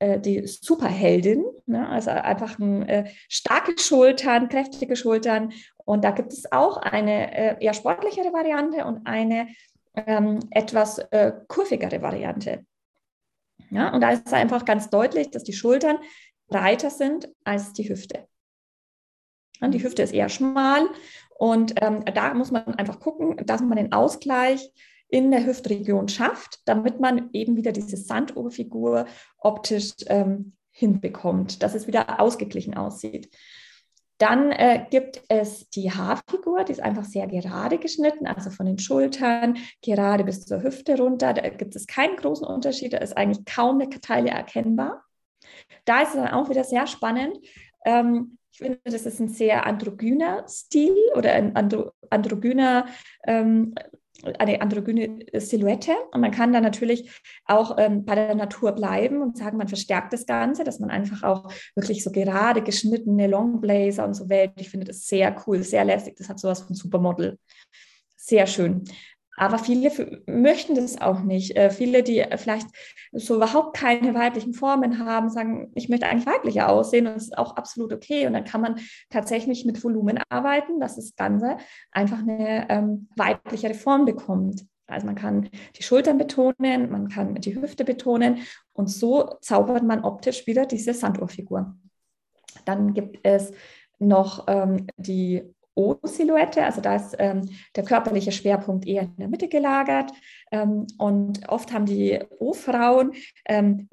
[0.00, 1.88] äh, die Superheldin, ne?
[1.88, 5.52] also einfach ein, äh, starke Schultern, kräftige Schultern.
[5.84, 9.48] Und da gibt es auch eine äh, eher sportlichere Variante und eine
[9.94, 12.64] ähm, etwas äh, kurvigere Variante.
[13.70, 13.92] Ja?
[13.92, 15.98] Und da ist einfach ganz deutlich, dass die Schultern
[16.48, 18.26] breiter sind als die Hüfte.
[19.60, 20.88] Und die Hüfte ist eher schmal
[21.38, 24.72] und ähm, da muss man einfach gucken, dass man den Ausgleich
[25.08, 29.06] in der Hüftregion schafft, damit man eben wieder diese Sanduhrfigur
[29.38, 33.28] optisch ähm, hinbekommt, dass es wieder ausgeglichen aussieht.
[34.22, 38.78] Dann äh, gibt es die Haarfigur, die ist einfach sehr gerade geschnitten, also von den
[38.78, 41.32] Schultern gerade bis zur Hüfte runter.
[41.32, 45.02] Da gibt es keinen großen Unterschied, da ist eigentlich kaum eine Teile erkennbar.
[45.84, 47.36] Da ist es dann auch wieder sehr spannend.
[47.84, 52.86] Ähm, ich finde, das ist ein sehr androgyner Stil oder ein andro androgyner,
[53.26, 53.74] ähm,
[54.38, 55.92] eine androgyne Silhouette.
[56.12, 57.10] Und man kann da natürlich
[57.44, 61.22] auch ähm, bei der Natur bleiben und sagen, man verstärkt das Ganze, dass man einfach
[61.22, 64.52] auch wirklich so gerade geschnittene Longblazer und so wählt.
[64.56, 66.16] Ich finde das sehr cool, sehr lässig.
[66.16, 67.38] Das hat sowas von Supermodel.
[68.16, 68.84] Sehr schön.
[69.42, 69.90] Aber viele
[70.26, 71.56] möchten das auch nicht.
[71.56, 72.68] Äh, viele, die vielleicht
[73.10, 77.36] so überhaupt keine weiblichen Formen haben, sagen, ich möchte eigentlich weiblicher aussehen und das ist
[77.36, 78.28] auch absolut okay.
[78.28, 78.78] Und dann kann man
[79.10, 81.56] tatsächlich mit Volumen arbeiten, dass das Ganze
[81.90, 84.64] einfach eine ähm, weiblichere Form bekommt.
[84.86, 88.42] Also man kann die Schultern betonen, man kann die Hüfte betonen
[88.74, 91.74] und so zaubert man optisch wieder diese Sanduhrfigur.
[92.64, 93.50] Dann gibt es
[93.98, 99.48] noch ähm, die O-Silhouette, also da ist ähm, der körperliche Schwerpunkt eher in der Mitte
[99.48, 100.12] gelagert.
[100.50, 103.12] Ähm, und oft haben die O-Frauen
[103.46, 103.88] ähm,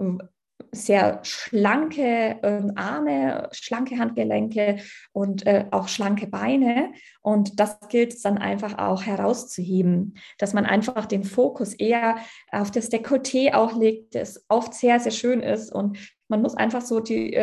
[0.71, 4.79] sehr schlanke ähm, Arme, schlanke Handgelenke
[5.11, 6.91] und äh, auch schlanke Beine.
[7.21, 12.17] Und das gilt es dann einfach auch herauszuheben, dass man einfach den Fokus eher
[12.51, 15.71] auf das Dekolleté auch legt, das oft sehr, sehr schön ist.
[15.73, 17.33] Und man muss einfach so die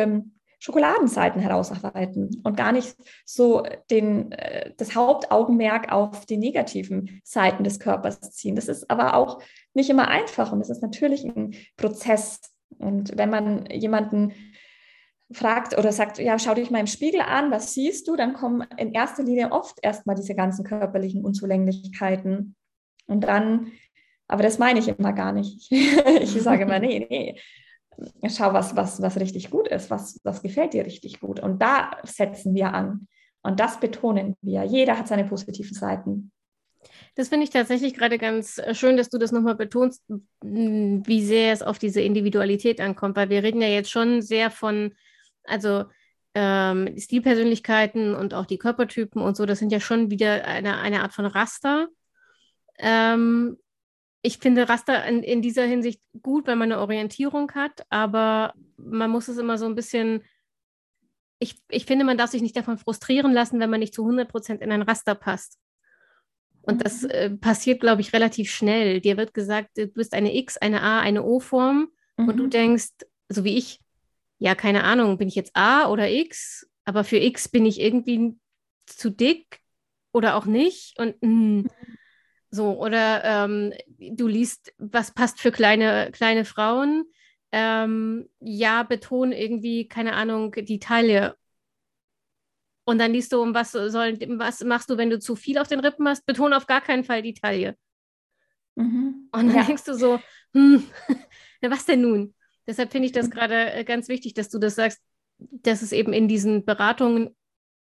[0.59, 7.79] Schokoladenseiten herausarbeiten und gar nicht so den, äh, das Hauptaugenmerk auf die negativen Seiten des
[7.79, 8.55] Körpers ziehen.
[8.55, 9.39] Das ist aber auch
[9.73, 12.41] nicht immer einfach und es ist natürlich ein Prozess.
[12.79, 14.33] Und wenn man jemanden
[15.31, 18.65] fragt oder sagt, ja, schau dich mal im Spiegel an, was siehst du, dann kommen
[18.77, 22.55] in erster Linie oft erstmal diese ganzen körperlichen Unzulänglichkeiten.
[23.07, 23.71] Und dann,
[24.27, 25.71] aber das meine ich immer gar nicht.
[25.71, 27.39] ich sage immer, nee, nee,
[28.27, 31.39] schau, was, was, was richtig gut ist, was, was gefällt dir richtig gut.
[31.39, 33.07] Und da setzen wir an.
[33.41, 34.63] Und das betonen wir.
[34.63, 36.31] Jeder hat seine positiven Seiten.
[37.15, 40.03] Das finde ich tatsächlich gerade ganz äh, schön, dass du das nochmal betonst,
[40.41, 44.93] wie sehr es auf diese Individualität ankommt, weil wir reden ja jetzt schon sehr von,
[45.43, 45.85] also
[46.35, 51.01] ähm, Stilpersönlichkeiten und auch die Körpertypen und so, das sind ja schon wieder eine, eine
[51.01, 51.87] Art von Raster.
[52.77, 53.57] Ähm,
[54.27, 59.09] ich finde Raster in, in dieser Hinsicht gut, weil man eine Orientierung hat, aber man
[59.09, 60.21] muss es immer so ein bisschen,
[61.39, 64.27] ich, ich finde, man darf sich nicht davon frustrieren lassen, wenn man nicht zu 100
[64.27, 65.57] Prozent in ein Raster passt.
[66.61, 67.09] Und das mhm.
[67.11, 68.99] äh, passiert, glaube ich, relativ schnell.
[68.99, 71.87] Dir wird gesagt, du bist eine X, eine A, eine O-Form
[72.17, 72.27] mhm.
[72.27, 72.49] und du mhm.
[72.49, 72.89] denkst,
[73.29, 73.79] so wie ich,
[74.39, 78.35] ja, keine Ahnung, bin ich jetzt A oder X, aber für X bin ich irgendwie
[78.87, 79.61] zu dick
[80.11, 80.99] oder auch nicht.
[80.99, 81.69] Und mh,
[82.49, 87.05] so, oder ähm, du liest, was passt für kleine, kleine Frauen.
[87.51, 91.35] ähm, ja, beton irgendwie, keine Ahnung, die Taille.
[92.85, 95.67] Und dann liest du, um was soll, was machst du, wenn du zu viel auf
[95.67, 96.25] den Rippen hast?
[96.25, 97.75] Beton auf gar keinen Fall die Taille.
[98.75, 99.29] Mhm.
[99.31, 99.63] Und dann ja.
[99.63, 100.19] denkst du so,
[100.53, 100.83] hm,
[101.61, 102.33] was denn nun?
[102.65, 105.01] Deshalb finde ich das gerade äh, ganz wichtig, dass du das sagst,
[105.37, 107.35] dass es eben in diesen Beratungen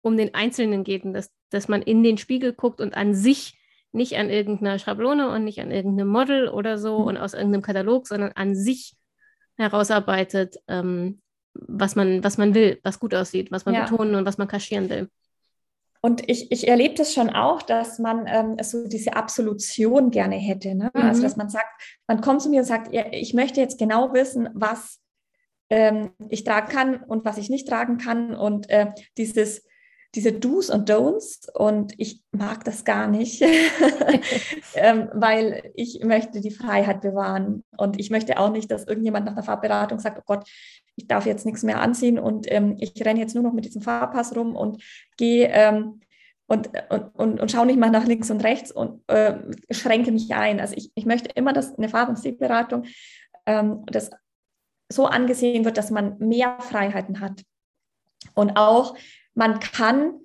[0.02, 3.58] um den Einzelnen geht und dass, dass man in den Spiegel guckt und an sich
[3.94, 7.06] nicht an irgendeiner Schablone und nicht an irgendeinem Model oder so mhm.
[7.06, 8.96] und aus irgendeinem Katalog, sondern an sich
[9.56, 11.20] herausarbeitet, ähm,
[11.54, 13.84] was, man, was man will, was gut aussieht, was man ja.
[13.84, 15.08] betonen und was man kaschieren will.
[16.00, 20.74] Und ich, ich erlebe das schon auch, dass man ähm, so diese Absolution gerne hätte.
[20.74, 20.90] Ne?
[20.92, 21.08] Also, mhm.
[21.08, 24.12] Also, dass man sagt, man kommt zu mir und sagt, ja, ich möchte jetzt genau
[24.12, 25.00] wissen, was
[25.70, 28.34] ähm, ich tragen kann und was ich nicht tragen kann.
[28.34, 29.64] Und äh, dieses,
[30.14, 33.42] diese Do's und Don'ts und ich mag das gar nicht,
[34.74, 39.34] ähm, weil ich möchte die Freiheit bewahren und ich möchte auch nicht, dass irgendjemand nach
[39.34, 40.48] der Farbberatung sagt, oh Gott,
[40.96, 43.82] ich darf jetzt nichts mehr anziehen und ähm, ich renne jetzt nur noch mit diesem
[43.82, 44.82] Farbpass rum und
[45.16, 46.00] gehe ähm,
[46.46, 49.38] und, und, und, und schaue nicht mal nach links und rechts und äh,
[49.70, 50.60] schränke mich ein.
[50.60, 52.84] Also ich, ich möchte immer, dass eine Farb- und Stilberatung
[53.46, 54.10] ähm, das
[54.92, 57.42] so angesehen wird, dass man mehr Freiheiten hat.
[58.34, 58.94] Und auch
[59.34, 60.20] man kann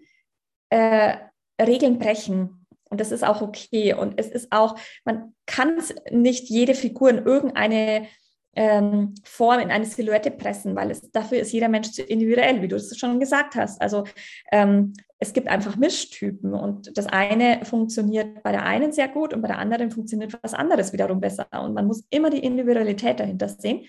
[0.70, 1.18] äh,
[1.62, 2.66] Regeln brechen.
[2.90, 3.94] Und das ist auch okay.
[3.94, 8.08] Und es ist auch, man kann nicht jede Figur in irgendeine
[8.56, 12.76] ähm, Form, in eine Silhouette pressen, weil es, dafür ist jeder Mensch individuell, wie du
[12.76, 13.80] es schon gesagt hast.
[13.82, 14.06] Also
[14.52, 19.42] ähm, es gibt einfach Mischtypen und das eine funktioniert bei der einen sehr gut und
[19.42, 21.48] bei der anderen funktioniert was anderes wiederum besser.
[21.62, 23.86] Und man muss immer die Individualität dahinter sehen.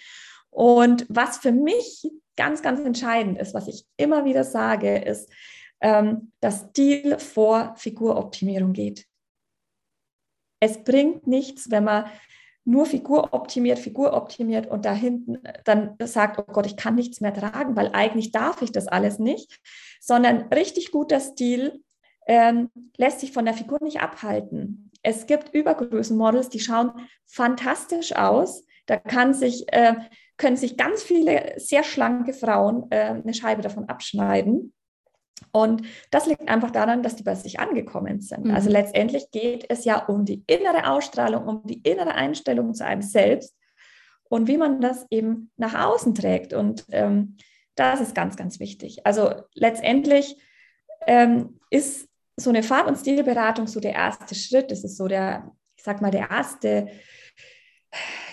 [0.50, 5.30] Und was für mich ganz, ganz entscheidend ist, was ich immer wieder sage, ist,
[5.82, 9.06] ähm, dass Stil vor Figuroptimierung geht.
[10.58, 12.06] Es bringt nichts, wenn man
[12.64, 17.20] nur Figur optimiert, Figur optimiert und da hinten dann sagt, oh Gott, ich kann nichts
[17.20, 19.60] mehr tragen, weil eigentlich darf ich das alles nicht,
[20.00, 21.84] sondern richtig guter Stil
[22.26, 24.90] ähm, lässt sich von der Figur nicht abhalten.
[25.02, 26.92] Es gibt Übergrößenmodels, die schauen
[27.26, 28.64] fantastisch aus.
[28.90, 29.94] Da kann sich äh,
[30.36, 34.72] können sich ganz viele sehr schlanke Frauen äh, eine Scheibe davon abschneiden.
[35.52, 38.46] Und das liegt einfach daran, dass die bei sich angekommen sind.
[38.46, 38.54] Mhm.
[38.54, 43.02] Also letztendlich geht es ja um die innere Ausstrahlung, um die innere Einstellung zu einem
[43.02, 43.54] selbst
[44.28, 46.52] und wie man das eben nach außen trägt.
[46.52, 47.36] Und ähm,
[47.76, 49.06] das ist ganz, ganz wichtig.
[49.06, 50.36] Also letztendlich
[51.06, 54.72] ähm, ist so eine Farb- und Stilberatung so der erste Schritt.
[54.72, 56.88] Das ist so der, ich sag mal, der erste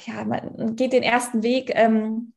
[0.06, 1.72] ja, man geht den ersten Weg.
[1.74, 2.34] Ähm,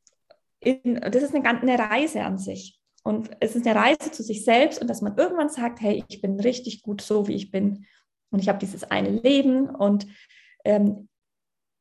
[0.60, 2.78] in, das ist eine, eine Reise an sich.
[3.02, 6.20] Und es ist eine Reise zu sich selbst und dass man irgendwann sagt, hey, ich
[6.20, 7.86] bin richtig gut so, wie ich bin.
[8.30, 10.06] Und ich habe dieses eine Leben und
[10.64, 11.08] ähm,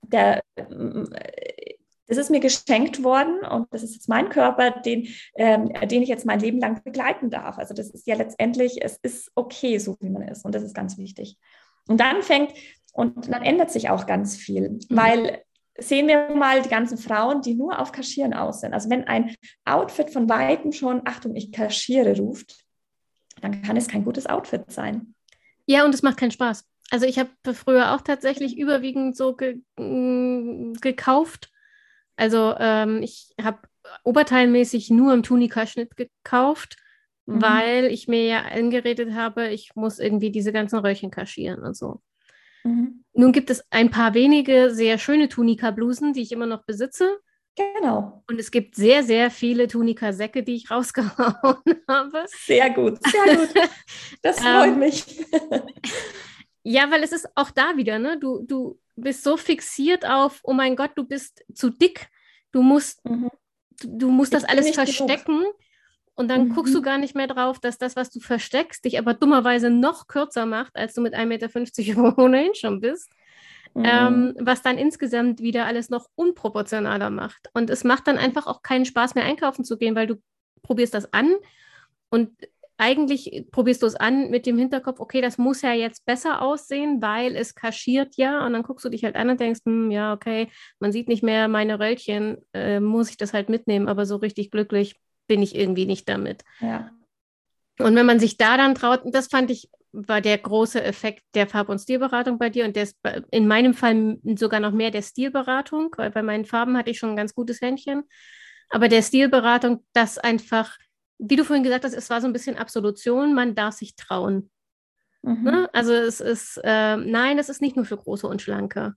[0.01, 6.01] der, das ist mir geschenkt worden und das ist jetzt mein Körper, den, ähm, den
[6.01, 7.57] ich jetzt mein Leben lang begleiten darf.
[7.57, 10.73] Also das ist ja letztendlich, es ist okay, so wie man ist und das ist
[10.73, 11.37] ganz wichtig.
[11.87, 12.53] Und dann fängt,
[12.93, 14.81] und dann ändert sich auch ganz viel, mhm.
[14.89, 15.43] weil
[15.77, 18.73] sehen wir mal die ganzen Frauen, die nur auf Kaschieren aus sind.
[18.73, 22.65] Also wenn ein Outfit von Weitem schon, Achtung, ich kaschiere ruft,
[23.41, 25.15] dann kann es kein gutes Outfit sein.
[25.65, 26.65] Ja, und es macht keinen Spaß.
[26.91, 31.51] Also ich habe früher auch tatsächlich überwiegend so ge mm, gekauft.
[32.15, 33.59] Also ähm, ich habe
[34.03, 36.77] oberteilmäßig nur im Tunika-Schnitt gekauft,
[37.25, 37.41] mhm.
[37.41, 42.01] weil ich mir ja eingeredet habe, ich muss irgendwie diese ganzen Röllchen kaschieren und so.
[42.69, 43.03] Mhm.
[43.13, 47.19] Nun gibt es ein paar wenige sehr schöne Tunika-Blusen, die ich immer noch besitze.
[47.55, 48.23] Genau.
[48.29, 52.25] Und es gibt sehr, sehr viele Tunika-Säcke, die ich rausgehauen habe.
[52.27, 53.49] Sehr gut, sehr gut.
[54.21, 55.05] Das freut ähm, mich.
[56.63, 58.17] ja, weil es ist auch da wieder, ne?
[58.19, 62.07] Du, du bist so fixiert auf, oh mein Gott, du bist zu dick.
[62.51, 63.29] Du musst, mhm.
[63.81, 65.39] du, du, musst das alles verstecken.
[65.39, 65.55] Genug.
[66.19, 66.53] Und dann mhm.
[66.53, 70.07] guckst du gar nicht mehr drauf, dass das, was du versteckst, dich aber dummerweise noch
[70.07, 73.09] kürzer macht, als du mit 1,50 Meter ohnehin schon bist.
[73.73, 73.83] Mhm.
[73.85, 77.49] Ähm, was dann insgesamt wieder alles noch unproportionaler macht.
[77.53, 80.15] Und es macht dann einfach auch keinen Spaß mehr einkaufen zu gehen, weil du
[80.61, 81.35] probierst das an
[82.09, 82.31] und
[82.75, 87.01] eigentlich probierst du es an mit dem Hinterkopf, okay, das muss ja jetzt besser aussehen,
[87.01, 88.45] weil es kaschiert ja.
[88.45, 91.23] Und dann guckst du dich halt an und denkst, hm, ja, okay, man sieht nicht
[91.23, 94.95] mehr meine Röllchen, äh, muss ich das halt mitnehmen, aber so richtig glücklich
[95.29, 96.43] bin ich irgendwie nicht damit.
[96.59, 96.91] Ja.
[97.79, 101.47] Und wenn man sich da dann traut, das fand ich, war der große Effekt der
[101.47, 102.97] Farb- und Stilberatung bei dir und der ist
[103.31, 107.11] in meinem Fall sogar noch mehr der Stilberatung, weil bei meinen Farben hatte ich schon
[107.11, 108.03] ein ganz gutes Händchen.
[108.69, 110.77] Aber der Stilberatung, das einfach,
[111.19, 114.51] wie du vorhin gesagt hast, es war so ein bisschen Absolution, man darf sich trauen.
[115.21, 115.43] Mhm.
[115.43, 115.69] Ne?
[115.71, 118.95] Also es ist, äh, nein, es ist nicht nur für große und schlanke.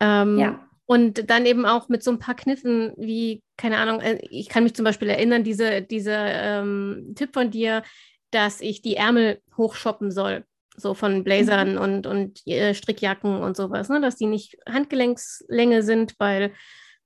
[0.00, 0.68] Ähm, ja.
[0.86, 4.64] Und dann eben auch mit so ein paar Kniffen wie, keine Ahnung, äh, ich kann
[4.64, 7.82] mich zum Beispiel erinnern, diese, dieser ähm, Tipp von dir,
[8.30, 10.44] dass ich die Ärmel hochshoppen soll,
[10.76, 11.80] so von Blazern mhm.
[11.80, 14.00] und, und äh, Strickjacken und sowas, ne?
[14.00, 16.52] dass die nicht Handgelenkslänge sind, weil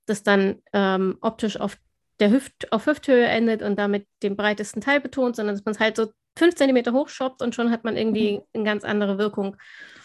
[0.06, 1.76] das dann ähm, optisch auf
[2.20, 5.80] der Hüft, auf Hüfthöhe endet und damit den breitesten Teil betont, sondern dass man es
[5.80, 6.08] halt so
[6.38, 8.42] fünf Zentimeter hochschoppt und schon hat man irgendwie mhm.
[8.54, 9.56] eine ganz andere Wirkung.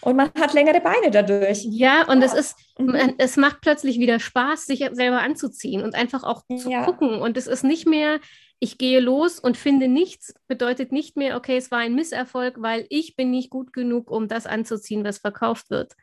[0.01, 1.63] Und man hat längere Beine dadurch.
[1.63, 2.25] Ja, und ja.
[2.25, 3.15] es ist, mhm.
[3.17, 6.85] es macht plötzlich wieder Spaß, sich selber anzuziehen und einfach auch zu ja.
[6.85, 7.21] gucken.
[7.21, 8.19] Und es ist nicht mehr,
[8.59, 12.85] ich gehe los und finde nichts, bedeutet nicht mehr, okay, es war ein Misserfolg, weil
[12.89, 15.93] ich bin nicht gut genug, um das anzuziehen, was verkauft wird.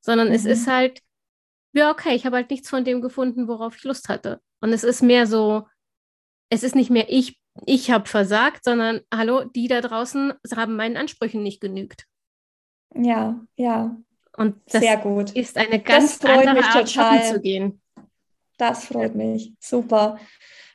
[0.00, 0.34] Sondern mhm.
[0.34, 1.00] es ist halt,
[1.76, 4.40] ja, okay, ich habe halt nichts von dem gefunden, worauf ich Lust hatte.
[4.60, 5.66] Und es ist mehr so,
[6.50, 10.96] es ist nicht mehr ich, ich habe versagt, sondern hallo, die da draußen haben meinen
[10.96, 12.06] Ansprüchen nicht genügt.
[12.94, 13.96] Ja, ja.
[14.36, 15.30] Und das Sehr gut.
[15.32, 17.24] ist eine ganz andere Art, total.
[17.24, 17.80] zu gehen.
[18.58, 19.52] Das freut mich.
[19.60, 20.18] Super.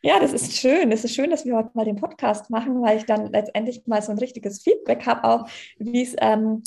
[0.03, 0.91] Ja, das ist schön.
[0.91, 4.01] Es ist schön, dass wir heute mal den Podcast machen, weil ich dann letztendlich mal
[4.01, 6.63] so ein richtiges Feedback habe, auch wie es ähm,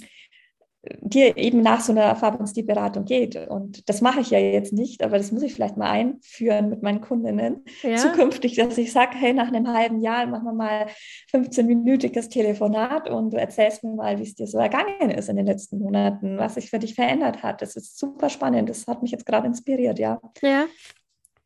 [1.00, 3.36] dir eben nach so einer Farb- und Stilberatung geht.
[3.48, 6.82] Und das mache ich ja jetzt nicht, aber das muss ich vielleicht mal einführen mit
[6.82, 7.96] meinen Kundinnen ja.
[7.96, 10.86] zukünftig, dass ich sage, hey, nach einem halben Jahr machen wir mal
[11.32, 15.46] 15-minütiges Telefonat und du erzählst mir mal, wie es dir so ergangen ist in den
[15.46, 17.62] letzten Monaten, was sich für dich verändert hat.
[17.62, 18.68] Das ist super spannend.
[18.68, 20.20] Das hat mich jetzt gerade inspiriert, ja.
[20.42, 20.66] Ja.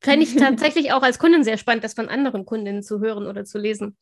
[0.00, 3.44] Fände ich tatsächlich auch als Kundin sehr spannend, das von anderen Kundinnen zu hören oder
[3.44, 3.96] zu lesen.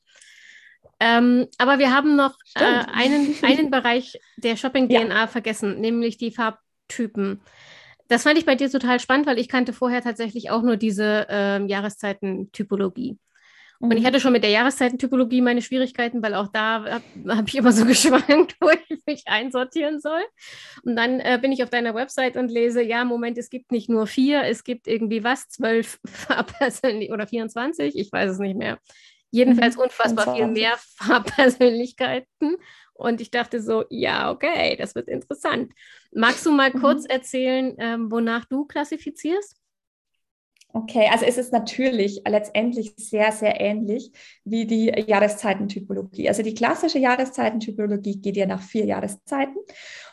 [0.99, 5.27] Ähm, aber wir haben noch äh, einen, einen Bereich der Shopping-DNA ja.
[5.27, 7.41] vergessen, nämlich die Farbtypen.
[8.09, 11.27] Das fand ich bei dir total spannend, weil ich kannte vorher tatsächlich auch nur diese
[11.29, 13.19] äh, Jahreszeiten-Typologie.
[13.79, 14.07] Und ich mhm.
[14.07, 17.85] hatte schon mit der Jahreszeitentypologie meine Schwierigkeiten, weil auch da habe hab ich immer so
[17.87, 20.23] geschwankt, wo ich mich einsortieren soll.
[20.83, 23.91] Und dann äh, bin ich auf deiner Website und lese, ja, Moment, es gibt nicht
[23.91, 28.79] nur vier, es gibt irgendwie was, zwölf Farbpersönlichkeiten oder 24, ich weiß es nicht mehr.
[29.37, 29.83] Jedenfalls mhm.
[29.83, 32.57] unfassbar viel mehr Farbpersönlichkeiten.
[32.95, 35.73] Und ich dachte so, ja, okay, das wird interessant.
[36.13, 36.81] Magst du mal mhm.
[36.81, 39.57] kurz erzählen, ähm, wonach du klassifizierst?
[40.73, 44.11] Okay, also es ist natürlich letztendlich sehr, sehr ähnlich
[44.45, 46.29] wie die Jahreszeitentypologie.
[46.29, 49.57] Also die klassische Jahreszeitentypologie geht ja nach vier Jahreszeiten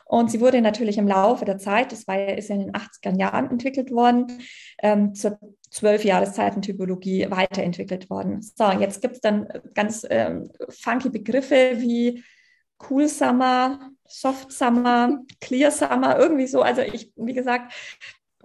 [0.05, 2.73] und sie wurde natürlich im Laufe der Zeit, das war ja, ist ja in den
[2.73, 4.27] 80er Jahren entwickelt worden,
[4.81, 5.39] ähm, zur
[5.73, 8.41] zwölf Jahreszeiten-Typologie weiterentwickelt worden.
[8.41, 12.23] So, jetzt gibt es dann ganz ähm, funky Begriffe wie
[12.89, 16.61] Cool Summer, Soft Summer, Clear Summer, irgendwie so.
[16.61, 17.73] Also ich, wie gesagt,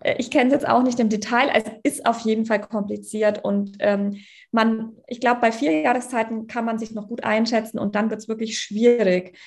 [0.00, 1.50] äh, ich kenne es jetzt auch nicht im Detail.
[1.54, 4.16] Es ist auf jeden Fall kompliziert und ähm,
[4.50, 8.22] man, ich glaube, bei vier Jahreszeiten kann man sich noch gut einschätzen und dann wird
[8.22, 9.38] es wirklich schwierig.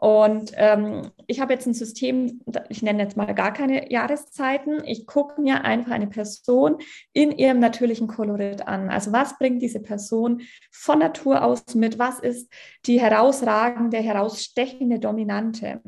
[0.00, 4.82] Und ähm, ich habe jetzt ein System, ich nenne jetzt mal gar keine Jahreszeiten.
[4.84, 6.76] Ich gucke mir einfach eine Person
[7.12, 8.90] in ihrem natürlichen Kolorit an.
[8.90, 11.98] Also was bringt diese Person von Natur aus mit?
[11.98, 12.52] Was ist
[12.86, 15.80] die herausragende, herausstechende Dominante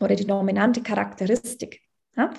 [0.00, 1.85] oder die dominante Charakteristik?
[2.16, 2.30] Ja?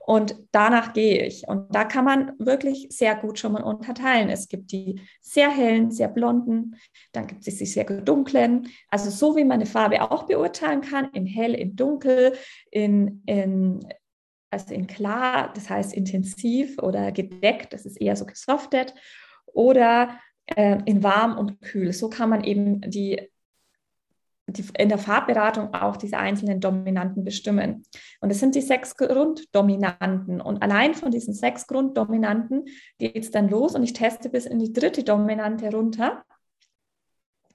[0.00, 1.46] Und danach gehe ich.
[1.48, 4.30] Und da kann man wirklich sehr gut schon mal unterteilen.
[4.30, 6.76] Es gibt die sehr hellen, sehr blonden,
[7.12, 8.68] dann gibt es die sehr dunklen.
[8.88, 12.32] Also so wie man eine Farbe auch beurteilen kann, in hell, in dunkel,
[12.70, 13.86] in, in
[14.50, 18.94] also in klar, das heißt intensiv oder gedeckt, das ist eher so gesoftet,
[19.44, 21.92] oder äh, in warm und kühl.
[21.92, 23.28] So kann man eben die
[24.48, 27.84] die, in der Farbberatung auch diese einzelnen Dominanten bestimmen.
[28.20, 30.40] Und es sind die sechs Grunddominanten.
[30.40, 32.64] Und allein von diesen sechs Grunddominanten
[32.98, 36.24] geht es dann los und ich teste bis in die dritte Dominante runter.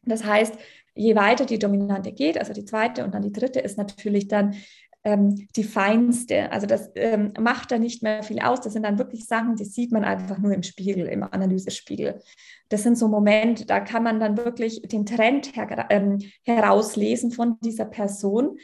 [0.05, 0.57] Das heißt,
[0.95, 4.55] je weiter die Dominante geht, also die zweite und dann die dritte, ist natürlich dann
[5.03, 6.51] ähm, die feinste.
[6.51, 8.61] Also das ähm, macht da nicht mehr viel aus.
[8.61, 12.21] Das sind dann wirklich Sachen, die sieht man einfach nur im Spiegel, im Analysespiegel.
[12.69, 17.57] Das sind so Momente, da kann man dann wirklich den Trend her ähm, herauslesen von
[17.61, 18.57] dieser Person.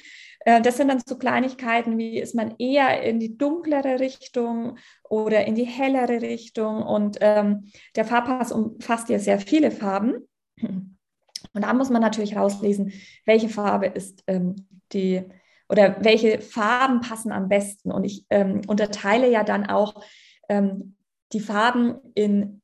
[0.45, 4.77] Äh, das sind dann so Kleinigkeiten wie, ist man eher in die dunklere Richtung
[5.09, 6.81] oder in die hellere Richtung.
[6.83, 7.65] Und ähm,
[7.95, 10.27] der Farbpass umfasst ja sehr viele Farben.
[10.61, 12.93] Und da muss man natürlich rauslesen,
[13.25, 15.23] welche Farbe ist ähm, die
[15.69, 17.91] oder welche Farben passen am besten.
[17.91, 20.03] Und ich ähm, unterteile ja dann auch
[20.49, 20.95] ähm,
[21.31, 22.61] die Farben in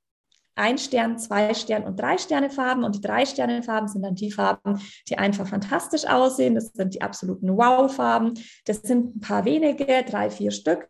[0.56, 2.84] ein Stern, zwei Stern und drei Sterne Farben.
[2.84, 6.56] Und die drei Sterne Farben sind dann die Farben, die einfach fantastisch aussehen.
[6.56, 8.34] Das sind die absoluten Wow-Farben.
[8.66, 10.90] Das sind ein paar wenige, drei, vier Stück.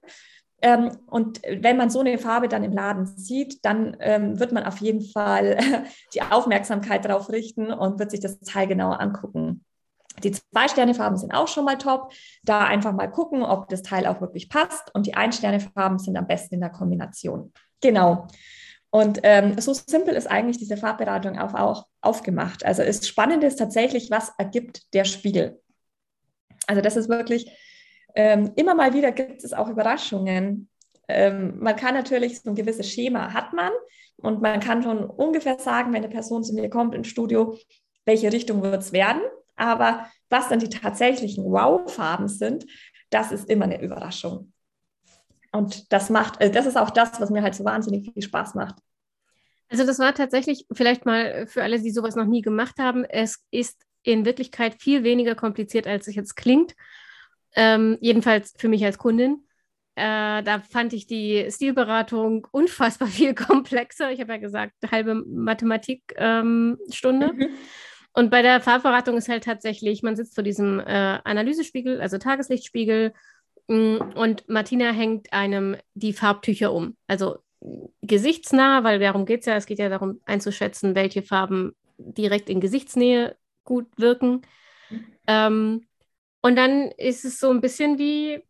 [0.61, 4.63] Ähm, und wenn man so eine Farbe dann im Laden sieht, dann ähm, wird man
[4.63, 5.57] auf jeden Fall
[6.13, 9.65] die Aufmerksamkeit darauf richten und wird sich das Teil genauer angucken.
[10.23, 12.11] Die Zwei-Sterne-Farben sind auch schon mal top.
[12.43, 14.93] Da einfach mal gucken, ob das Teil auch wirklich passt.
[14.93, 17.53] Und die Ein-Sterne-Farben sind am besten in der Kombination.
[17.81, 18.27] Genau.
[18.89, 22.65] Und ähm, so simpel ist eigentlich diese Farbberatung auch, auch aufgemacht.
[22.65, 25.61] Also das Spannende ist tatsächlich, was ergibt der Spiegel.
[26.65, 27.51] Also das ist wirklich,
[28.15, 30.69] ähm, immer mal wieder gibt es auch Überraschungen.
[31.07, 33.71] Ähm, man kann natürlich so ein gewisses Schema hat man
[34.17, 37.57] und man kann schon ungefähr sagen, wenn eine Person zu mir kommt ins Studio,
[38.05, 39.21] welche Richtung wird es werden.
[39.55, 42.65] Aber was dann die tatsächlichen Wow-Farben sind,
[43.09, 44.51] das ist immer eine Überraschung.
[45.51, 48.55] Und das macht, äh, das ist auch das, was mir halt so wahnsinnig viel Spaß
[48.55, 48.75] macht.
[49.69, 53.03] Also das war tatsächlich vielleicht mal für alle, die sowas noch nie gemacht haben.
[53.05, 56.75] Es ist in Wirklichkeit viel weniger kompliziert, als es jetzt klingt.
[57.55, 59.45] Ähm, jedenfalls für mich als Kundin.
[59.95, 64.11] Äh, da fand ich die Stilberatung unfassbar viel komplexer.
[64.11, 66.77] Ich habe ja gesagt, halbe Mathematikstunde.
[67.37, 67.57] Ähm.
[68.15, 73.13] Und bei der Farbberatung ist halt tatsächlich, man sitzt vor diesem äh, Analysespiegel, also Tageslichtspiegel,
[73.67, 76.95] mm, und Martina hängt einem die Farbtücher um.
[77.07, 77.39] Also
[78.01, 82.61] gesichtsnah, weil darum geht es ja, es geht ja darum einzuschätzen, welche Farben direkt in
[82.61, 83.35] Gesichtsnähe
[83.65, 84.43] gut wirken.
[84.89, 85.05] Mhm.
[85.27, 85.85] Ähm,
[86.41, 88.41] und dann ist es so ein bisschen wie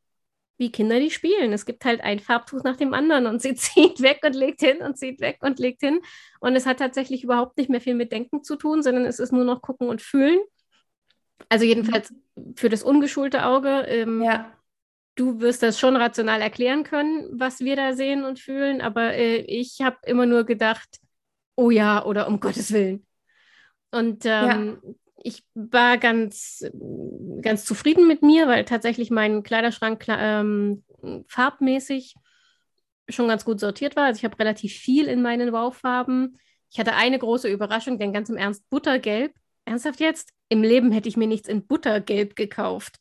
[0.57, 1.53] wie Kinder, die spielen.
[1.53, 4.77] Es gibt halt ein Farbtuch nach dem anderen und sie zieht weg und legt hin
[4.77, 5.99] und zieht weg und legt hin.
[6.39, 9.31] Und es hat tatsächlich überhaupt nicht mehr viel mit Denken zu tun, sondern es ist
[9.31, 10.39] nur noch gucken und fühlen.
[11.49, 12.13] Also jedenfalls
[12.55, 13.85] für das ungeschulte Auge.
[13.87, 14.51] Ähm, ja.
[15.15, 19.37] Du wirst das schon rational erklären können, was wir da sehen und fühlen, aber äh,
[19.37, 20.97] ich habe immer nur gedacht,
[21.55, 23.05] oh ja, oder um Gottes Willen.
[23.91, 24.93] Und ähm, ja
[25.25, 26.63] ich war ganz,
[27.41, 30.83] ganz zufrieden mit mir, weil tatsächlich mein Kleiderschrank ähm,
[31.27, 32.13] farbmäßig
[33.09, 34.05] schon ganz gut sortiert war.
[34.05, 36.37] Also ich habe relativ viel in meinen Wow-Farben.
[36.71, 39.33] Ich hatte eine große Überraschung, denn ganz im Ernst, Buttergelb.
[39.65, 40.29] Ernsthaft jetzt?
[40.49, 42.99] Im Leben hätte ich mir nichts in Buttergelb gekauft.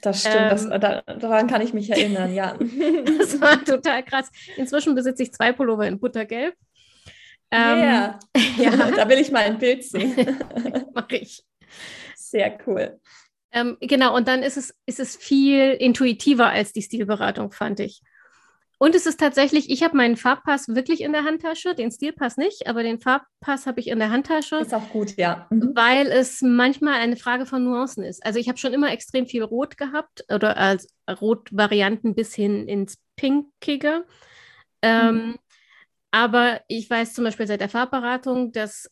[0.00, 2.56] Das stimmt, ähm, das, da, daran kann ich mich erinnern, ja.
[3.18, 4.30] das war total krass.
[4.56, 6.54] Inzwischen besitze ich zwei Pullover in Buttergelb.
[7.50, 8.18] Ähm, yeah.
[8.58, 10.38] ja, da will ich mal ein Bild sehen.
[10.92, 11.42] Mache ich.
[12.30, 13.00] Sehr cool.
[13.52, 18.02] Ähm, genau, und dann ist es, ist es viel intuitiver als die Stilberatung, fand ich.
[18.78, 22.66] Und es ist tatsächlich, ich habe meinen Farbpass wirklich in der Handtasche, den Stilpass nicht,
[22.66, 24.56] aber den Farbpass habe ich in der Handtasche.
[24.56, 25.46] Ist auch gut, ja.
[25.50, 25.72] Mhm.
[25.74, 28.24] Weil es manchmal eine Frage von Nuancen ist.
[28.26, 32.98] Also ich habe schon immer extrem viel Rot gehabt oder als Rotvarianten bis hin ins
[33.16, 34.04] Pinkige.
[34.82, 35.38] Ähm, mhm.
[36.10, 38.90] Aber ich weiß zum Beispiel seit der Farbberatung, dass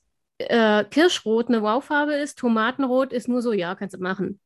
[0.49, 4.41] äh, Kirschrot eine Wow-Farbe ist, Tomatenrot ist nur so, ja, kannst du machen.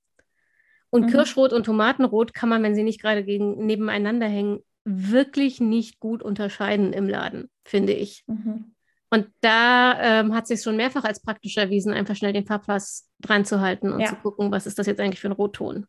[0.90, 1.10] Und mhm.
[1.10, 6.22] Kirschrot und Tomatenrot kann man, wenn sie nicht gerade gegen, nebeneinander hängen, wirklich nicht gut
[6.22, 8.24] unterscheiden im Laden, finde ich.
[8.26, 8.72] Mhm.
[9.10, 13.44] Und da ähm, hat sich schon mehrfach als praktisch erwiesen, einfach schnell den Farbpass dran
[13.44, 14.06] zu halten und ja.
[14.06, 15.86] zu gucken, was ist das jetzt eigentlich für ein Rotton.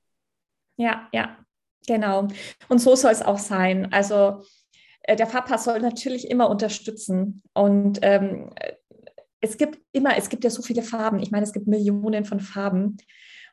[0.78, 1.38] Ja, ja,
[1.88, 2.28] genau.
[2.70, 3.92] Und so soll es auch sein.
[3.92, 4.44] Also
[5.02, 7.42] äh, der Farbpass soll natürlich immer unterstützen.
[7.54, 8.52] Und ähm,
[9.42, 11.20] es gibt immer, es gibt ja so viele Farben.
[11.20, 12.98] Ich meine, es gibt Millionen von Farben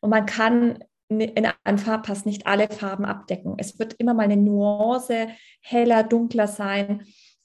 [0.00, 0.78] und man kann
[1.08, 3.54] in einem Farbpass nicht alle Farben abdecken.
[3.58, 5.28] Es wird immer mal eine Nuance
[5.60, 7.02] heller, dunkler sein.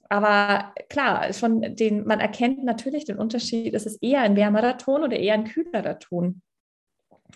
[0.07, 5.03] Aber klar, schon den, man erkennt natürlich den Unterschied, ist es eher ein wärmerer Ton
[5.03, 6.41] oder eher ein kühlerer Ton.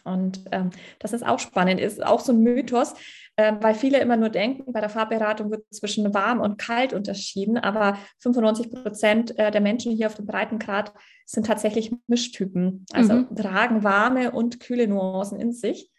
[0.03, 2.93] Und ähm, das ist auch spannend, ist auch so ein Mythos,
[3.35, 7.57] äh, weil viele immer nur denken, bei der Farbberatung wird zwischen warm und kalt unterschieden,
[7.57, 10.93] aber 95 Prozent äh, der Menschen hier auf dem Breitengrad
[11.25, 13.35] sind tatsächlich Mischtypen, also mhm.
[13.35, 15.89] tragen warme und kühle Nuancen in sich.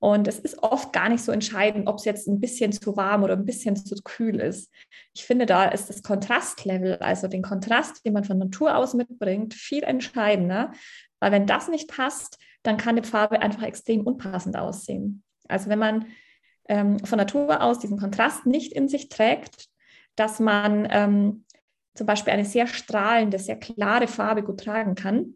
[0.00, 3.22] Und es ist oft gar nicht so entscheidend, ob es jetzt ein bisschen zu warm
[3.22, 4.72] oder ein bisschen zu kühl ist.
[5.14, 9.52] Ich finde, da ist das Kontrastlevel, also den Kontrast, den man von Natur aus mitbringt,
[9.52, 10.72] viel entscheidender.
[11.20, 15.22] Weil wenn das nicht passt, dann kann die Farbe einfach extrem unpassend aussehen.
[15.48, 16.06] Also wenn man
[16.68, 19.68] ähm, von Natur aus diesen Kontrast nicht in sich trägt,
[20.16, 21.44] dass man ähm,
[21.94, 25.34] zum Beispiel eine sehr strahlende, sehr klare Farbe gut tragen kann,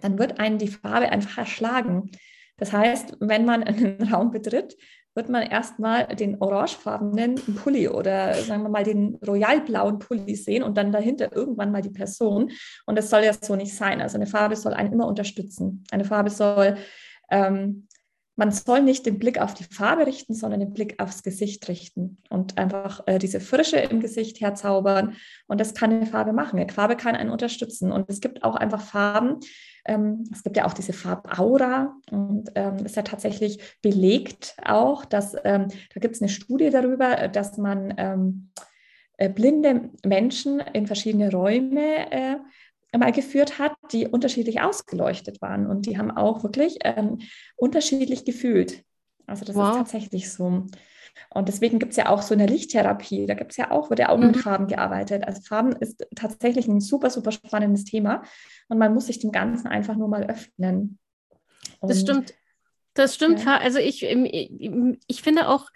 [0.00, 2.10] dann wird einen die Farbe einfach erschlagen.
[2.56, 4.76] Das heißt, wenn man einen Raum betritt,
[5.14, 10.76] wird man erstmal den orangefarbenen Pulli oder sagen wir mal den royalblauen Pulli sehen und
[10.76, 12.50] dann dahinter irgendwann mal die Person.
[12.86, 14.00] Und das soll ja so nicht sein.
[14.00, 15.84] Also eine Farbe soll einen immer unterstützen.
[15.90, 16.76] Eine Farbe soll,
[17.30, 17.88] ähm,
[18.36, 22.18] man soll nicht den Blick auf die Farbe richten, sondern den Blick aufs Gesicht richten
[22.30, 25.16] und einfach äh, diese Frische im Gesicht herzaubern.
[25.46, 26.58] Und das kann eine Farbe machen.
[26.58, 27.92] Eine Farbe kann einen unterstützen.
[27.92, 29.40] Und es gibt auch einfach Farben,
[29.84, 35.34] ähm, es gibt ja auch diese Farbaura und ähm, ist ja tatsächlich belegt auch, dass
[35.44, 38.50] ähm, da gibt es eine Studie darüber, dass man ähm,
[39.16, 42.36] äh, blinde Menschen in verschiedene Räume äh,
[42.96, 47.18] mal geführt hat, die unterschiedlich ausgeleuchtet waren und die haben auch wirklich ähm,
[47.56, 48.84] unterschiedlich gefühlt.
[49.26, 49.70] Also das wow.
[49.70, 50.66] ist tatsächlich so.
[51.30, 54.00] Und deswegen gibt es ja auch so eine Lichttherapie, da gibt es ja auch, wird
[54.00, 54.28] ja auch mhm.
[54.28, 55.24] mit Farben gearbeitet.
[55.24, 58.22] Also Farben ist tatsächlich ein super, super spannendes Thema
[58.72, 60.98] und man muss sich dem Ganzen einfach nur mal öffnen.
[61.80, 62.32] Und, das stimmt.
[62.94, 63.44] Das stimmt.
[63.44, 63.58] Ja.
[63.58, 65.68] Also ich, ich finde auch,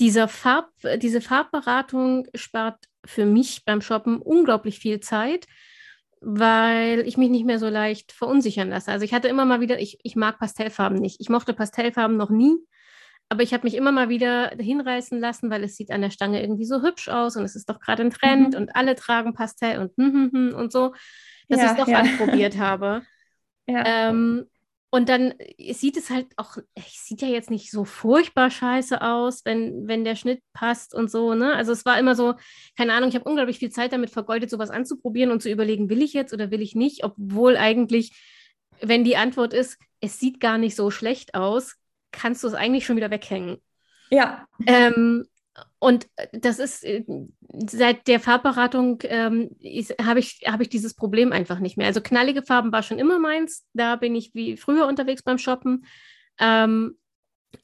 [0.00, 5.46] dieser Farb, diese Farbberatung spart für mich beim Shoppen unglaublich viel Zeit,
[6.20, 8.90] weil ich mich nicht mehr so leicht verunsichern lasse.
[8.90, 11.20] Also ich hatte immer mal wieder, ich, ich mag Pastellfarben nicht.
[11.20, 12.56] Ich mochte Pastellfarben noch nie,
[13.28, 16.42] aber ich habe mich immer mal wieder hinreißen lassen, weil es sieht an der Stange
[16.42, 18.62] irgendwie so hübsch aus und es ist doch gerade ein Trend mhm.
[18.62, 20.92] und alle tragen Pastell und hm, hm, hm und so,
[21.48, 21.98] dass ja, ich es doch ja.
[21.98, 23.02] anprobiert habe.
[23.66, 24.10] Ja.
[24.10, 24.44] Ähm,
[24.94, 25.34] und dann
[25.72, 30.04] sieht es halt auch, es sieht ja jetzt nicht so furchtbar scheiße aus, wenn, wenn
[30.04, 31.52] der Schnitt passt und so, ne?
[31.54, 32.34] Also es war immer so,
[32.76, 36.00] keine Ahnung, ich habe unglaublich viel Zeit damit vergeudet, sowas anzuprobieren und zu überlegen, will
[36.00, 38.12] ich jetzt oder will ich nicht, obwohl eigentlich,
[38.80, 41.74] wenn die Antwort ist, es sieht gar nicht so schlecht aus,
[42.12, 43.56] kannst du es eigentlich schon wieder weghängen.
[44.10, 44.46] Ja.
[44.64, 45.26] Ähm,
[45.84, 47.04] und das ist äh,
[47.66, 49.50] seit der Farbberatung ähm,
[50.00, 51.86] habe ich, hab ich dieses Problem einfach nicht mehr.
[51.86, 53.66] Also knallige Farben war schon immer meins.
[53.74, 55.84] Da bin ich wie früher unterwegs beim Shoppen.
[56.40, 56.96] Ähm,